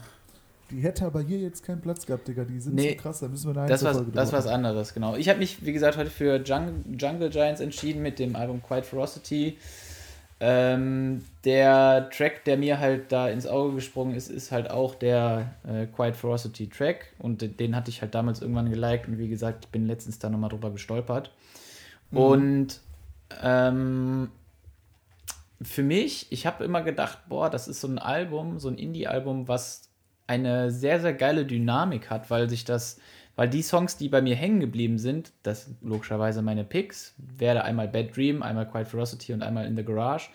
Die 0.71 0.81
hätte 0.81 1.05
aber 1.05 1.21
hier 1.21 1.39
jetzt 1.39 1.63
keinen 1.63 1.83
Platz 1.83 2.07
gehabt, 2.07 2.27
Digga. 2.27 2.45
Die 2.45 2.59
sind 2.59 2.75
Nee, 2.75 2.93
so 2.97 3.03
krass, 3.03 3.21
da 3.21 3.29
müssen 3.29 3.55
wir 3.55 3.61
eine 3.61 3.69
Das 3.71 3.85
war 3.85 3.93
das 4.03 4.33
was 4.33 4.47
anderes, 4.47 4.95
genau. 4.95 5.15
Ich 5.15 5.29
habe 5.29 5.39
mich, 5.39 5.65
wie 5.65 5.73
gesagt, 5.75 5.97
heute 5.99 6.11
für 6.11 6.37
Jung 6.43 6.85
Jungle 6.99 7.29
Giants 7.31 7.61
entschieden 7.61 8.03
mit 8.03 8.19
dem 8.19 8.35
Album 8.35 8.63
Quiet 8.63 8.87
Ferocity. 8.87 9.59
Ähm, 10.47 11.25
der 11.47 12.11
Track, 12.11 12.45
der 12.45 12.59
mir 12.59 12.79
halt 12.79 13.11
da 13.11 13.31
ins 13.31 13.47
Auge 13.47 13.77
gesprungen 13.77 14.15
ist, 14.15 14.29
ist 14.29 14.53
halt 14.53 14.71
auch 14.71 14.95
der 14.95 15.55
äh, 15.67 15.87
Quiet 15.87 16.17
Ferocity 16.17 16.69
Track 16.69 17.15
und 17.19 17.59
den 17.59 17.75
hatte 17.75 17.91
ich 17.91 18.03
halt 18.03 18.15
damals 18.15 18.43
irgendwann 18.43 18.69
geliked 18.69 19.09
und 19.09 19.17
wie 19.17 19.29
gesagt, 19.29 19.65
ich 19.65 19.71
bin 19.71 19.87
letztens 19.87 20.19
da 20.19 20.29
nochmal 20.29 20.51
drüber 20.51 20.71
gestolpert. 20.71 21.33
Mhm. 22.11 22.19
Und 22.19 22.81
ähm, 23.43 24.31
für 25.63 25.83
mich, 25.83 26.31
ich 26.31 26.45
habe 26.45 26.63
immer 26.63 26.83
gedacht, 26.83 27.21
boah, 27.27 27.49
das 27.49 27.67
ist 27.67 27.81
so 27.81 27.89
ein 27.89 27.99
Album, 27.99 28.59
so 28.59 28.69
ein 28.69 28.77
Indie-Album, 28.77 29.49
was 29.49 29.89
eine 30.27 30.71
sehr, 30.71 31.01
sehr 31.01 31.15
geile 31.15 31.47
Dynamik 31.47 32.11
hat, 32.11 32.29
weil 32.29 32.51
sich 32.51 32.67
das, 32.67 33.01
weil 33.37 33.49
die 33.49 33.63
Songs, 33.63 33.97
die 33.97 34.09
bei 34.09 34.23
mir 34.23 34.37
hängen 34.37 34.61
geblieben 34.61 34.99
sind, 34.99 35.33
das 35.43 35.65
sind 35.65 35.79
logischerweise 35.83 36.43
meine 36.43 36.65
Picks, 36.65 37.15
werde 37.19 37.65
einmal 37.65 37.89
Bad 37.89 38.17
Dream, 38.17 38.43
einmal 38.43 38.69
Quiet 38.69 38.89
Ferocity 38.89 39.33
und 39.33 39.43
einmal 39.43 39.67
In 39.67 39.77
the 39.77 39.85
Garage. 39.85 40.29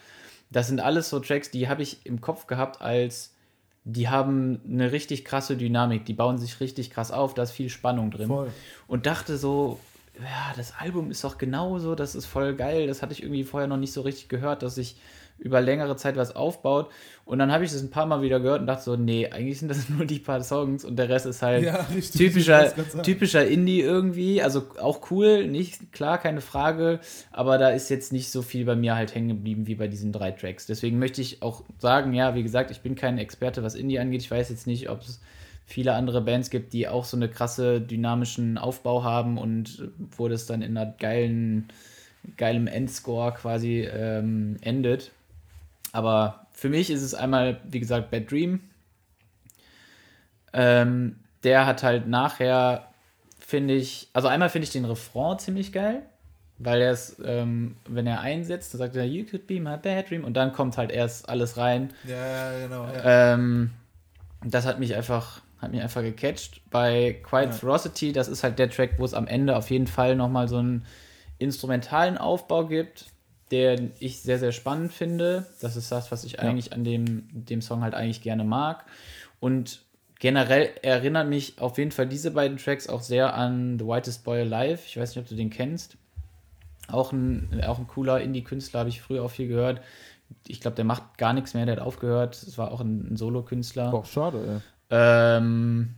Das 0.49 0.67
sind 0.67 0.79
alles 0.79 1.09
so 1.09 1.19
Tracks, 1.19 1.51
die 1.51 1.69
habe 1.69 1.83
ich 1.83 2.05
im 2.05 2.21
Kopf 2.21 2.47
gehabt 2.47 2.81
als, 2.81 3.35
die 3.83 4.09
haben 4.09 4.59
eine 4.67 4.91
richtig 4.91 5.23
krasse 5.23 5.55
Dynamik, 5.55 6.05
die 6.05 6.13
bauen 6.13 6.37
sich 6.37 6.59
richtig 6.59 6.89
krass 6.89 7.11
auf, 7.11 7.33
da 7.33 7.43
ist 7.43 7.51
viel 7.51 7.69
Spannung 7.69 8.11
drin. 8.11 8.27
Voll. 8.27 8.51
Und 8.87 9.05
dachte 9.05 9.37
so, 9.37 9.79
ja, 10.17 10.53
das 10.57 10.73
Album 10.77 11.11
ist 11.11 11.23
doch 11.23 11.37
genauso, 11.37 11.95
das 11.95 12.15
ist 12.15 12.25
voll 12.25 12.55
geil, 12.55 12.87
das 12.87 13.01
hatte 13.01 13.13
ich 13.13 13.23
irgendwie 13.23 13.43
vorher 13.43 13.67
noch 13.67 13.77
nicht 13.77 13.93
so 13.93 14.01
richtig 14.01 14.27
gehört, 14.27 14.63
dass 14.63 14.77
ich 14.77 14.97
über 15.39 15.61
längere 15.61 15.95
Zeit 15.95 16.15
was 16.15 16.35
aufbaut. 16.35 16.89
Und 17.25 17.37
dann 17.37 17.51
habe 17.51 17.63
ich 17.63 17.71
das 17.71 17.81
ein 17.81 17.91
paar 17.91 18.07
Mal 18.07 18.23
wieder 18.23 18.39
gehört 18.39 18.61
und 18.61 18.67
dachte 18.67 18.83
so, 18.83 18.95
nee, 18.95 19.29
eigentlich 19.29 19.59
sind 19.59 19.69
das 19.69 19.87
nur 19.89 20.05
die 20.05 20.19
paar 20.19 20.43
Songs 20.43 20.83
und 20.83 20.97
der 20.97 21.09
Rest 21.09 21.25
ist 21.27 21.41
halt 21.41 21.63
ja, 21.63 21.75
richtig, 21.93 22.19
typischer, 22.19 22.73
typischer 23.03 23.45
Indie 23.45 23.81
irgendwie. 23.81 24.41
Also 24.41 24.63
auch 24.81 25.11
cool, 25.11 25.47
nicht, 25.47 25.93
klar, 25.93 26.17
keine 26.17 26.41
Frage, 26.41 26.99
aber 27.31 27.57
da 27.57 27.69
ist 27.69 27.89
jetzt 27.89 28.11
nicht 28.11 28.31
so 28.31 28.41
viel 28.41 28.65
bei 28.65 28.75
mir 28.75 28.95
halt 28.95 29.13
hängen 29.13 29.29
geblieben 29.29 29.67
wie 29.67 29.75
bei 29.75 29.87
diesen 29.87 30.11
drei 30.11 30.31
Tracks. 30.31 30.65
Deswegen 30.65 30.97
möchte 30.97 31.21
ich 31.21 31.43
auch 31.43 31.63
sagen, 31.77 32.13
ja, 32.13 32.33
wie 32.33 32.43
gesagt, 32.43 32.71
ich 32.71 32.81
bin 32.81 32.95
kein 32.95 33.19
Experte, 33.19 33.63
was 33.63 33.75
Indie 33.75 33.99
angeht. 33.99 34.21
Ich 34.21 34.31
weiß 34.31 34.49
jetzt 34.49 34.65
nicht, 34.65 34.89
ob 34.89 35.01
es 35.01 35.21
viele 35.69 35.93
andere 35.93 36.21
Bands 36.21 36.49
gibt, 36.49 36.73
die 36.73 36.87
auch 36.87 37.05
so 37.05 37.15
eine 37.15 37.29
krasse 37.29 37.79
dynamischen 37.79 38.57
Aufbau 38.57 39.03
haben 39.03 39.37
und 39.37 39.91
wo 40.17 40.27
das 40.27 40.47
dann 40.47 40.63
in 40.63 40.75
einer 40.75 40.91
geilen, 40.91 41.67
geilem 42.37 42.65
Endscore 42.65 43.33
quasi 43.33 43.81
ähm, 43.81 44.57
endet. 44.61 45.11
Aber 45.91 46.47
für 46.51 46.69
mich 46.69 46.89
ist 46.89 47.01
es 47.01 47.13
einmal, 47.13 47.59
wie 47.65 47.79
gesagt, 47.79 48.11
Bad 48.11 48.31
Dream. 48.31 48.61
Ähm, 50.53 51.17
der 51.43 51.65
hat 51.65 51.83
halt 51.83 52.07
nachher, 52.07 52.87
finde 53.39 53.75
ich, 53.75 54.09
also 54.13 54.27
einmal 54.27 54.49
finde 54.49 54.65
ich 54.65 54.71
den 54.71 54.85
Refrain 54.85 55.39
ziemlich 55.39 55.71
geil, 55.71 56.03
weil 56.57 56.81
er 56.81 56.91
es, 56.91 57.17
ähm, 57.23 57.77
wenn 57.87 58.07
er 58.07 58.21
einsetzt, 58.21 58.73
dann 58.73 58.79
sagt 58.79 58.95
er, 58.95 59.05
You 59.05 59.25
could 59.25 59.47
be 59.47 59.59
my 59.59 59.77
bad 59.77 60.09
dream 60.09 60.23
und 60.23 60.33
dann 60.33 60.51
kommt 60.51 60.77
halt 60.77 60.91
erst 60.91 61.29
alles 61.29 61.57
rein. 61.57 61.93
Ja, 62.05 62.59
genau. 62.59 62.85
Ja. 62.87 63.33
Ähm, 63.33 63.71
das 64.43 64.65
hat 64.65 64.79
mich 64.79 64.95
einfach, 64.95 65.41
hat 65.59 65.71
mich 65.71 65.81
einfach 65.81 66.01
gecatcht. 66.01 66.61
Bei 66.69 67.13
Quiet 67.23 67.45
ja. 67.45 67.51
Ferocity, 67.51 68.11
das 68.11 68.27
ist 68.27 68.43
halt 68.43 68.59
der 68.59 68.69
Track, 68.69 68.95
wo 68.97 69.05
es 69.05 69.13
am 69.13 69.27
Ende 69.27 69.55
auf 69.55 69.69
jeden 69.69 69.87
Fall 69.87 70.15
nochmal 70.15 70.47
so 70.47 70.57
einen 70.57 70.85
instrumentalen 71.37 72.17
Aufbau 72.17 72.65
gibt 72.65 73.05
den 73.51 73.91
ich 73.99 74.21
sehr, 74.21 74.39
sehr 74.39 74.51
spannend 74.51 74.93
finde. 74.93 75.45
Das 75.61 75.75
ist 75.75 75.91
das, 75.91 76.11
was 76.11 76.23
ich 76.23 76.33
ja. 76.33 76.39
eigentlich 76.39 76.73
an 76.73 76.83
dem, 76.83 77.27
dem 77.31 77.61
Song 77.61 77.81
halt 77.81 77.95
eigentlich 77.95 78.21
gerne 78.21 78.43
mag. 78.43 78.85
Und 79.39 79.81
generell 80.19 80.69
erinnert 80.81 81.27
mich 81.27 81.59
auf 81.59 81.77
jeden 81.77 81.91
Fall 81.91 82.07
diese 82.07 82.31
beiden 82.31 82.57
Tracks 82.57 82.87
auch 82.87 83.01
sehr 83.01 83.33
an 83.33 83.79
The 83.79 83.85
Whitest 83.85 84.23
Boy 84.23 84.41
Alive. 84.41 84.81
Ich 84.85 84.97
weiß 84.97 85.15
nicht, 85.15 85.23
ob 85.23 85.29
du 85.29 85.35
den 85.35 85.49
kennst. 85.49 85.97
Auch 86.87 87.11
ein, 87.11 87.63
auch 87.65 87.79
ein 87.79 87.87
cooler 87.87 88.21
Indie-Künstler, 88.21 88.81
habe 88.81 88.89
ich 88.89 89.01
früher 89.01 89.23
auch 89.23 89.31
viel 89.31 89.47
gehört. 89.47 89.81
Ich 90.47 90.59
glaube, 90.59 90.75
der 90.75 90.85
macht 90.85 91.17
gar 91.17 91.33
nichts 91.33 91.53
mehr, 91.53 91.65
der 91.65 91.77
hat 91.77 91.83
aufgehört. 91.83 92.35
Es 92.35 92.57
war 92.57 92.71
auch 92.71 92.81
ein, 92.81 93.13
ein 93.13 93.17
Solo-Künstler. 93.17 93.93
Auch 93.93 94.05
schade, 94.05 94.61
ey. 94.61 94.61
Ähm, 94.91 95.95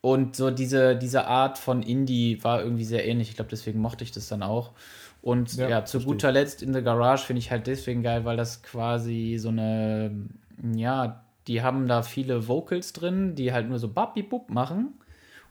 und 0.00 0.36
so 0.36 0.50
diese, 0.50 0.96
diese 0.96 1.26
Art 1.26 1.58
von 1.58 1.82
Indie 1.82 2.42
war 2.42 2.62
irgendwie 2.62 2.84
sehr 2.84 3.06
ähnlich. 3.06 3.30
Ich 3.30 3.36
glaube, 3.36 3.50
deswegen 3.50 3.80
mochte 3.80 4.04
ich 4.04 4.12
das 4.12 4.28
dann 4.28 4.42
auch. 4.42 4.72
Und 5.22 5.56
ja, 5.56 5.68
ja 5.68 5.84
zu 5.84 5.98
verstehe. 5.98 6.12
guter 6.12 6.32
Letzt 6.32 6.62
in 6.62 6.74
the 6.74 6.82
Garage 6.82 7.24
finde 7.24 7.38
ich 7.38 7.50
halt 7.50 7.66
deswegen 7.66 8.02
geil, 8.02 8.24
weil 8.24 8.36
das 8.36 8.62
quasi 8.62 9.36
so 9.38 9.48
eine, 9.48 10.10
ja, 10.74 11.24
die 11.46 11.62
haben 11.62 11.86
da 11.86 12.02
viele 12.02 12.48
Vocals 12.48 12.92
drin, 12.92 13.34
die 13.34 13.52
halt 13.52 13.68
nur 13.68 13.78
so 13.78 13.88
babbi-bub 13.88 14.50
machen. 14.50 14.94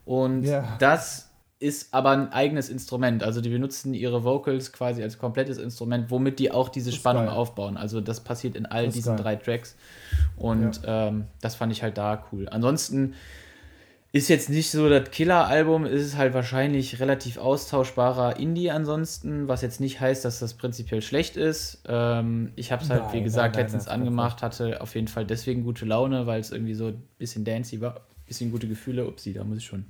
Und 0.06 0.44
ja. 0.44 0.76
das 0.80 1.32
ist 1.60 1.94
aber 1.94 2.10
ein 2.10 2.34
eigenes 2.34 2.70
Instrument. 2.70 3.24
Also 3.24 3.40
die 3.40 3.50
benutzen 3.50 3.94
ihre 3.94 4.24
Vocals 4.24 4.74
quasi 4.74 5.04
als 5.04 5.20
komplettes 5.20 5.58
Instrument, 5.58 6.10
womit 6.10 6.40
die 6.40 6.52
auch 6.52 6.70
diese 6.70 6.92
Spannung 6.92 7.28
geil. 7.28 7.36
aufbauen. 7.36 7.78
Also 7.78 8.02
das 8.02 8.20
passiert 8.20 8.56
in 8.56 8.66
all 8.66 8.90
diesen 8.90 9.16
geil. 9.16 9.24
drei 9.24 9.36
Tracks. 9.36 9.78
Und 10.38 10.82
ja. 10.84 11.08
ähm, 11.08 11.26
das 11.40 11.56
fand 11.56 11.72
ich 11.72 11.84
halt 11.84 11.98
da 11.98 12.26
cool. 12.32 12.50
Ansonsten 12.50 13.14
ist 14.14 14.28
jetzt 14.28 14.50
nicht 14.50 14.72
so 14.72 14.90
das 14.90 15.10
Killer-Album, 15.10 15.86
ist 15.86 16.18
halt 16.18 16.34
wahrscheinlich 16.34 17.00
relativ 17.00 17.38
austauschbarer 17.38 18.38
Indie 18.38 18.70
ansonsten, 18.70 19.48
was 19.48 19.62
jetzt 19.62 19.80
nicht 19.80 20.02
heißt, 20.02 20.26
dass 20.26 20.40
das 20.40 20.56
prinzipiell 20.56 21.02
schlecht 21.02 21.38
ist. 21.38 21.82
Ähm, 21.88 22.52
ich 22.58 22.74
habe 22.74 22.84
es 22.84 22.90
halt, 22.90 23.04
nein, 23.04 23.14
wie 23.14 23.24
gesagt, 23.24 23.56
nein, 23.56 23.64
nein, 23.64 23.64
letztens 23.64 23.88
angemacht, 23.88 24.42
hatte 24.42 24.82
auf 24.82 24.96
jeden 24.96 25.08
Fall 25.08 25.26
deswegen 25.26 25.64
gute 25.64 25.86
Laune, 25.86 26.28
weil 26.28 26.42
es 26.42 26.52
irgendwie 26.52 26.74
so 26.74 26.88
ein 26.88 27.02
bisschen 27.20 27.46
dancy 27.46 27.80
war, 27.80 28.02
bisschen 28.28 28.52
gute 28.52 28.68
Gefühle. 28.68 29.08
Upsi, 29.08 29.34
da 29.34 29.46
muss 29.46 29.60
ich 29.60 29.66
schon 29.66 29.86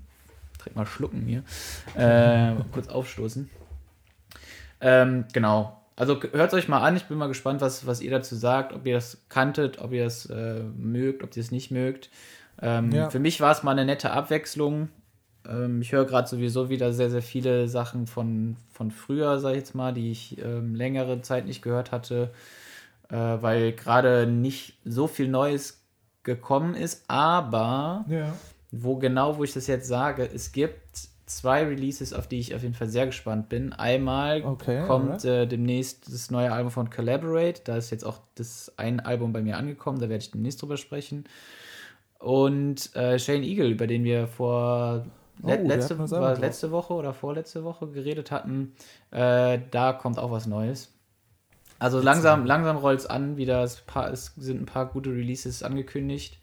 direkt 0.59 0.75
mal 0.75 0.85
schlucken 0.85 1.25
hier. 1.25 1.43
Äh, 1.95 2.55
kurz 2.71 2.89
aufstoßen. 2.89 3.49
Ähm, 4.81 5.25
genau. 5.33 5.81
Also 5.95 6.19
hört 6.31 6.47
es 6.47 6.53
euch 6.53 6.67
mal 6.67 6.81
an, 6.81 6.95
ich 6.95 7.05
bin 7.05 7.17
mal 7.17 7.27
gespannt, 7.27 7.61
was, 7.61 7.85
was 7.85 8.01
ihr 8.01 8.11
dazu 8.11 8.35
sagt, 8.35 8.73
ob 8.73 8.85
ihr 8.85 8.95
das 8.95 9.21
kanntet, 9.29 9.79
ob 9.79 9.91
ihr 9.93 10.05
es 10.05 10.27
äh, 10.27 10.61
mögt, 10.75 11.23
ob 11.23 11.35
ihr 11.35 11.41
es 11.41 11.51
nicht 11.51 11.71
mögt. 11.71 12.09
Ähm, 12.61 12.91
ja. 12.91 13.09
Für 13.09 13.19
mich 13.19 13.41
war 13.41 13.51
es 13.51 13.63
mal 13.63 13.71
eine 13.71 13.85
nette 13.85 14.11
Abwechslung. 14.11 14.89
Ähm, 15.47 15.81
ich 15.81 15.91
höre 15.91 16.05
gerade 16.05 16.27
sowieso 16.27 16.69
wieder 16.69 16.93
sehr, 16.93 17.09
sehr 17.09 17.21
viele 17.21 17.67
Sachen 17.67 18.07
von, 18.07 18.57
von 18.71 18.91
früher, 18.91 19.39
sag 19.39 19.51
ich 19.51 19.57
jetzt 19.57 19.75
mal, 19.75 19.93
die 19.93 20.11
ich 20.11 20.37
ähm, 20.43 20.75
längere 20.75 21.21
Zeit 21.21 21.45
nicht 21.45 21.61
gehört 21.61 21.91
hatte, 21.91 22.31
äh, 23.09 23.15
weil 23.15 23.73
gerade 23.73 24.27
nicht 24.27 24.77
so 24.85 25.07
viel 25.07 25.27
Neues 25.27 25.81
gekommen 26.23 26.75
ist. 26.75 27.03
Aber 27.07 28.05
ja. 28.07 28.33
wo 28.71 28.97
genau, 28.97 29.37
wo 29.37 29.43
ich 29.43 29.53
das 29.53 29.67
jetzt 29.67 29.87
sage, 29.87 30.29
es 30.31 30.51
gibt 30.51 31.09
zwei 31.25 31.63
Releases, 31.63 32.13
auf 32.13 32.27
die 32.27 32.39
ich 32.39 32.53
auf 32.53 32.61
jeden 32.61 32.73
Fall 32.73 32.89
sehr 32.89 33.05
gespannt 33.05 33.49
bin. 33.49 33.73
Einmal 33.73 34.43
okay, 34.43 34.85
kommt 34.85 35.23
äh, 35.25 35.47
demnächst 35.47 36.13
das 36.13 36.29
neue 36.29 36.51
Album 36.51 36.71
von 36.71 36.89
Collaborate. 36.89 37.61
Da 37.63 37.77
ist 37.77 37.89
jetzt 37.89 38.05
auch 38.05 38.19
das 38.35 38.71
ein 38.77 38.99
Album 38.99 39.31
bei 39.33 39.41
mir 39.41 39.57
angekommen, 39.57 39.99
da 39.99 40.09
werde 40.09 40.23
ich 40.23 40.31
demnächst 40.31 40.61
drüber 40.61 40.77
sprechen. 40.77 41.25
Und 42.21 42.95
äh, 42.95 43.17
Shane 43.17 43.43
Eagle, 43.43 43.71
über 43.71 43.87
den 43.87 44.03
wir 44.03 44.27
vor 44.27 45.05
le 45.41 45.59
oh, 45.59 45.67
letzte, 45.67 45.97
war 45.97 46.37
letzte 46.37 46.71
Woche 46.71 46.93
oder 46.93 47.13
vorletzte 47.13 47.63
Woche 47.63 47.87
geredet 47.87 48.29
hatten, 48.29 48.73
äh, 49.09 49.59
da 49.71 49.93
kommt 49.93 50.19
auch 50.19 50.29
was 50.29 50.45
Neues. 50.45 50.93
Also 51.79 51.99
langsam, 51.99 52.45
langsam 52.45 52.77
rollt 52.77 52.99
es 52.99 53.07
an, 53.07 53.37
wieder 53.37 53.63
es 53.63 53.83
sind 54.37 54.61
ein 54.61 54.65
paar 54.67 54.85
gute 54.85 55.09
Releases 55.09 55.63
angekündigt. 55.63 56.37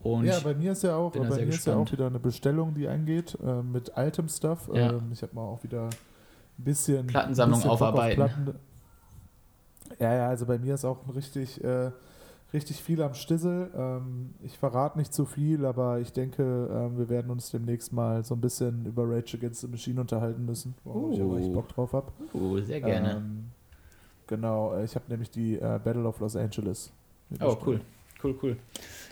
Und 0.00 0.24
ja, 0.24 0.40
bei 0.40 0.54
mir 0.54 0.72
ist 0.72 0.82
ja 0.82 0.96
auch, 0.96 1.12
bei 1.12 1.20
mir 1.20 1.46
ist 1.46 1.68
ja 1.68 1.76
auch 1.76 1.92
wieder 1.92 2.08
eine 2.08 2.18
Bestellung, 2.18 2.74
die 2.74 2.88
eingeht 2.88 3.38
äh, 3.40 3.62
mit 3.62 3.96
altem 3.96 4.28
Stuff. 4.28 4.68
Ja. 4.74 4.94
Ähm, 4.94 5.10
ich 5.12 5.22
habe 5.22 5.36
mal 5.36 5.42
auch 5.42 5.62
wieder 5.62 5.84
ein 5.84 6.64
bisschen 6.64 7.06
Plattensammlung 7.06 7.60
bisschen 7.60 7.70
aufarbeiten. 7.70 8.22
Auf 8.22 8.32
Platten. 8.32 8.58
Ja, 10.00 10.14
ja, 10.14 10.28
also 10.28 10.46
bei 10.46 10.58
mir 10.58 10.74
ist 10.74 10.84
auch 10.84 11.06
ein 11.06 11.10
richtig 11.10 11.62
äh, 11.62 11.92
richtig 12.52 12.82
viel 12.82 13.02
am 13.02 13.14
Stissel. 13.14 13.70
Ähm, 13.76 14.34
ich 14.42 14.58
verrate 14.58 14.98
nicht 14.98 15.12
zu 15.12 15.24
viel, 15.24 15.64
aber 15.64 16.00
ich 16.00 16.12
denke, 16.12 16.42
ähm, 16.42 16.98
wir 16.98 17.08
werden 17.08 17.30
uns 17.30 17.50
demnächst 17.50 17.92
mal 17.92 18.24
so 18.24 18.34
ein 18.34 18.40
bisschen 18.40 18.86
über 18.86 19.04
Rage 19.08 19.36
Against 19.36 19.60
the 19.62 19.68
Machine 19.68 20.00
unterhalten 20.00 20.44
müssen, 20.44 20.74
wo 20.84 21.08
uh. 21.08 21.12
ich 21.12 21.22
auch 21.22 21.38
echt 21.38 21.52
Bock 21.52 21.68
drauf 21.68 21.92
habe. 21.92 22.12
Uh, 22.34 22.58
sehr 22.60 22.80
gerne. 22.80 23.16
Ähm, 23.16 23.44
genau, 24.26 24.74
äh, 24.74 24.84
ich 24.84 24.94
habe 24.94 25.06
nämlich 25.08 25.30
die 25.30 25.56
äh, 25.56 25.80
Battle 25.82 26.06
of 26.06 26.20
Los 26.20 26.36
Angeles. 26.36 26.92
Oh, 27.40 27.56
cool. 27.64 27.80
Cool, 28.22 28.38
cool. 28.42 28.56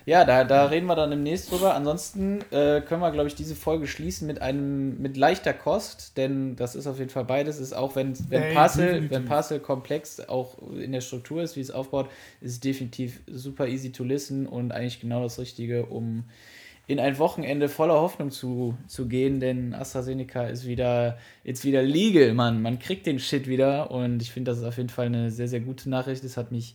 Ja, 0.06 0.24
da, 0.24 0.44
da 0.44 0.66
reden 0.66 0.86
wir 0.86 0.96
dann 0.96 1.10
demnächst 1.10 1.50
drüber. 1.50 1.74
Ansonsten 1.74 2.40
äh, 2.50 2.80
können 2.80 3.00
wir, 3.00 3.10
glaube 3.10 3.28
ich, 3.28 3.34
diese 3.34 3.54
Folge 3.54 3.86
schließen 3.86 4.26
mit 4.26 4.40
einem 4.40 5.00
mit 5.00 5.16
leichter 5.16 5.52
Kost, 5.52 6.16
denn 6.16 6.56
das 6.56 6.74
ist 6.74 6.86
auf 6.86 6.98
jeden 6.98 7.10
Fall 7.10 7.24
beides. 7.24 7.58
Ist 7.58 7.74
auch 7.74 7.96
wenn, 7.96 8.14
wenn 8.30 8.42
hey, 8.42 8.54
Parcel, 8.54 9.10
wenn 9.10 9.24
Parcel 9.26 9.60
komplex 9.60 10.20
auch 10.20 10.56
in 10.72 10.92
der 10.92 11.00
Struktur 11.00 11.42
ist, 11.42 11.56
wie 11.56 11.60
es 11.60 11.70
aufbaut, 11.70 12.08
ist 12.40 12.52
es 12.52 12.60
definitiv 12.60 13.20
super 13.26 13.68
easy 13.68 13.92
to 13.92 14.04
listen 14.04 14.46
und 14.46 14.72
eigentlich 14.72 15.00
genau 15.00 15.22
das 15.22 15.38
Richtige, 15.38 15.86
um 15.86 16.24
in 16.86 16.98
ein 16.98 17.18
Wochenende 17.18 17.68
voller 17.68 17.94
Hoffnung 17.94 18.32
zu, 18.32 18.76
zu 18.88 19.06
gehen, 19.06 19.38
denn 19.38 19.74
AstraZeneca 19.74 20.46
ist 20.46 20.66
wieder, 20.66 21.18
jetzt 21.44 21.64
wieder 21.64 21.82
legal, 21.82 22.34
Mann. 22.34 22.62
Man 22.62 22.80
kriegt 22.80 23.06
den 23.06 23.20
Shit 23.20 23.46
wieder 23.46 23.92
und 23.92 24.20
ich 24.22 24.32
finde, 24.32 24.50
das 24.50 24.58
ist 24.58 24.64
auf 24.64 24.76
jeden 24.76 24.88
Fall 24.88 25.06
eine 25.06 25.30
sehr, 25.30 25.46
sehr 25.46 25.60
gute 25.60 25.88
Nachricht. 25.88 26.24
Das 26.24 26.36
hat 26.36 26.50
mich 26.50 26.74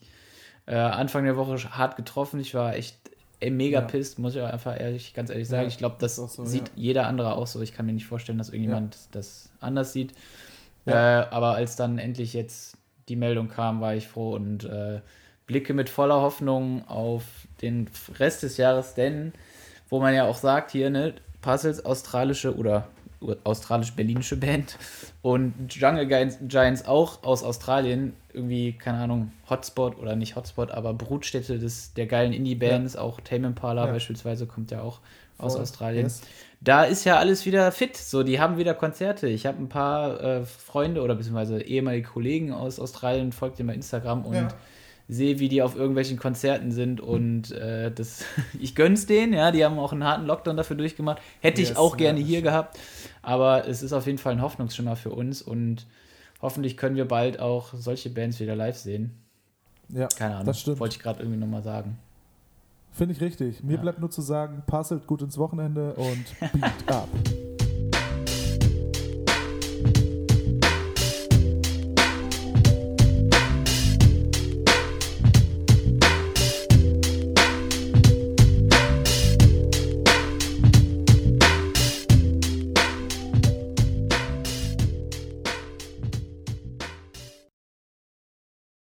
äh, 0.68 0.76
Anfang 0.76 1.26
der 1.26 1.38
Woche 1.38 1.58
hart 1.78 1.96
getroffen. 1.96 2.40
Ich 2.40 2.54
war 2.54 2.76
echt 2.76 2.98
ey, 3.40 3.52
mega 3.52 3.82
ja. 3.82 3.86
pisst, 3.86 4.20
muss 4.20 4.36
ich 4.36 4.42
auch 4.42 4.52
einfach 4.52 4.80
ehrlich, 4.80 5.14
ganz 5.14 5.30
ehrlich 5.30 5.48
sagen. 5.48 5.64
Ja, 5.64 5.68
ich 5.68 5.78
glaube, 5.78 5.96
das 6.00 6.16
so, 6.16 6.28
sieht 6.46 6.70
ja. 6.70 6.74
jeder 6.76 7.08
andere 7.08 7.36
auch 7.36 7.48
so. 7.48 7.62
Ich 7.62 7.74
kann 7.74 7.86
mir 7.86 7.94
nicht 7.94 8.08
vorstellen, 8.08 8.38
dass 8.38 8.50
irgendjemand 8.50 8.98
das 9.12 9.50
anders 9.60 9.94
sieht. 9.94 10.14
Äh, 10.86 10.94
aber 10.94 11.56
als 11.56 11.76
dann 11.76 11.98
endlich 11.98 12.34
jetzt 12.34 12.78
die 13.10 13.16
Meldung 13.16 13.50
kam, 13.50 13.82
war 13.82 13.96
ich 13.96 14.08
froh 14.08 14.34
und 14.34 14.66
äh, 14.66 15.02
blicke 15.48 15.74
mit 15.74 15.90
voller 15.90 16.22
Hoffnung 16.22 16.88
auf 16.88 17.24
den 17.62 17.90
Rest 18.20 18.44
des 18.44 18.58
Jahres, 18.58 18.94
denn 18.94 19.34
wo 19.90 20.00
man 20.00 20.14
ja 20.14 20.26
auch 20.26 20.38
sagt, 20.38 20.72
hier, 20.72 20.90
ne, 20.90 21.14
Puzzles, 21.42 21.86
australische 21.86 22.56
oder 22.56 22.88
australisch-berlinische 23.44 24.38
Band 24.38 24.78
und 25.22 25.54
Jungle 25.70 26.08
Giants 26.48 26.86
auch 26.86 27.24
aus 27.24 27.44
Australien, 27.44 28.14
irgendwie, 28.34 28.74
keine 28.74 29.00
Ahnung, 29.00 29.32
Hotspot 29.50 29.98
oder 29.98 30.16
nicht 30.16 30.36
Hotspot, 30.36 30.72
aber 30.72 30.94
Brutstätte 30.94 31.60
des, 31.60 31.94
der 31.94 32.06
geilen 32.06 32.34
Indie-Bands, 32.34 32.96
ja. 32.96 33.02
auch 33.02 33.20
Tame 33.22 33.48
Impala 33.48 33.86
ja. 33.86 33.92
beispielsweise 33.92 34.46
kommt 34.46 34.72
ja 34.72 34.82
auch 34.82 35.00
Voll. 35.38 35.48
aus 35.48 35.56
Australien. 35.56 36.04
Yes. 36.04 36.22
Da 36.62 36.84
ist 36.84 37.04
ja 37.04 37.18
alles 37.18 37.46
wieder 37.46 37.72
fit, 37.72 37.96
so, 37.96 38.24
die 38.24 38.40
haben 38.40 38.58
wieder 38.58 38.74
Konzerte. 38.74 39.28
Ich 39.28 39.46
habe 39.46 39.62
ein 39.62 39.70
paar 39.70 40.22
äh, 40.22 40.46
Freunde 40.46 41.02
oder 41.02 41.16
beziehungsweise 41.16 41.62
ehemalige 41.62 42.08
Kollegen 42.08 42.52
aus 42.52 42.80
Australien, 42.80 43.32
folgt 43.32 43.60
dem 43.60 43.68
bei 43.68 43.74
Instagram 43.74 44.26
und 44.26 44.36
ja 44.36 44.48
sehe, 45.08 45.40
wie 45.40 45.50
die 45.50 45.62
auf 45.62 45.76
irgendwelchen 45.76 46.18
Konzerten 46.18 46.72
sind 46.72 47.00
und 47.00 47.52
äh, 47.52 47.92
das, 47.92 48.26
ich 48.60 48.76
gönn's 48.76 49.06
denen, 49.06 49.34
ja, 49.34 49.52
die 49.52 49.64
haben 49.64 49.78
auch 49.78 49.92
einen 49.92 50.04
harten 50.04 50.26
Lockdown 50.26 50.58
dafür 50.58 50.76
durchgemacht. 50.76 51.22
Hätte 51.42 51.62
yes, 51.62 51.72
ich 51.72 51.78
auch 51.78 51.98
gerne 51.98 52.20
ja, 52.20 52.26
hier 52.26 52.42
gehabt, 52.42 52.78
aber 53.26 53.68
es 53.68 53.82
ist 53.82 53.94
auf 53.94 54.06
jeden 54.06 54.18
Fall 54.18 54.34
ein 54.34 54.42
Hoffnungsschimmer 54.42 54.96
für 54.96 55.10
uns 55.10 55.42
und 55.42 55.88
hoffentlich 56.42 56.78
können 56.78 56.96
wir 56.96 57.08
bald 57.08 57.40
auch 57.40 57.74
solche 57.74 58.10
Bands 58.10 58.40
wieder 58.40 58.56
live 58.56 58.78
sehen. 58.78 59.12
Ja, 59.90 60.08
keine 60.08 60.36
Ahnung, 60.36 60.48
das 60.48 60.62
stimmt. 60.62 60.80
wollte 60.80 60.96
ich 60.96 61.02
gerade 61.02 61.22
irgendwie 61.22 61.40
nochmal 61.40 61.64
sagen. 61.64 61.98
Finde 62.92 63.14
ich 63.14 63.22
richtig. 63.22 63.64
Mir 63.64 63.76
ja. 63.76 63.82
bleibt 63.82 64.00
nur 64.00 64.10
zu 64.10 64.22
sagen, 64.22 64.64
passelt 64.66 65.06
gut 65.06 65.22
ins 65.22 65.38
Wochenende 65.38 65.94
und 65.96 66.26
beat 66.54 66.92
up. 66.92 67.10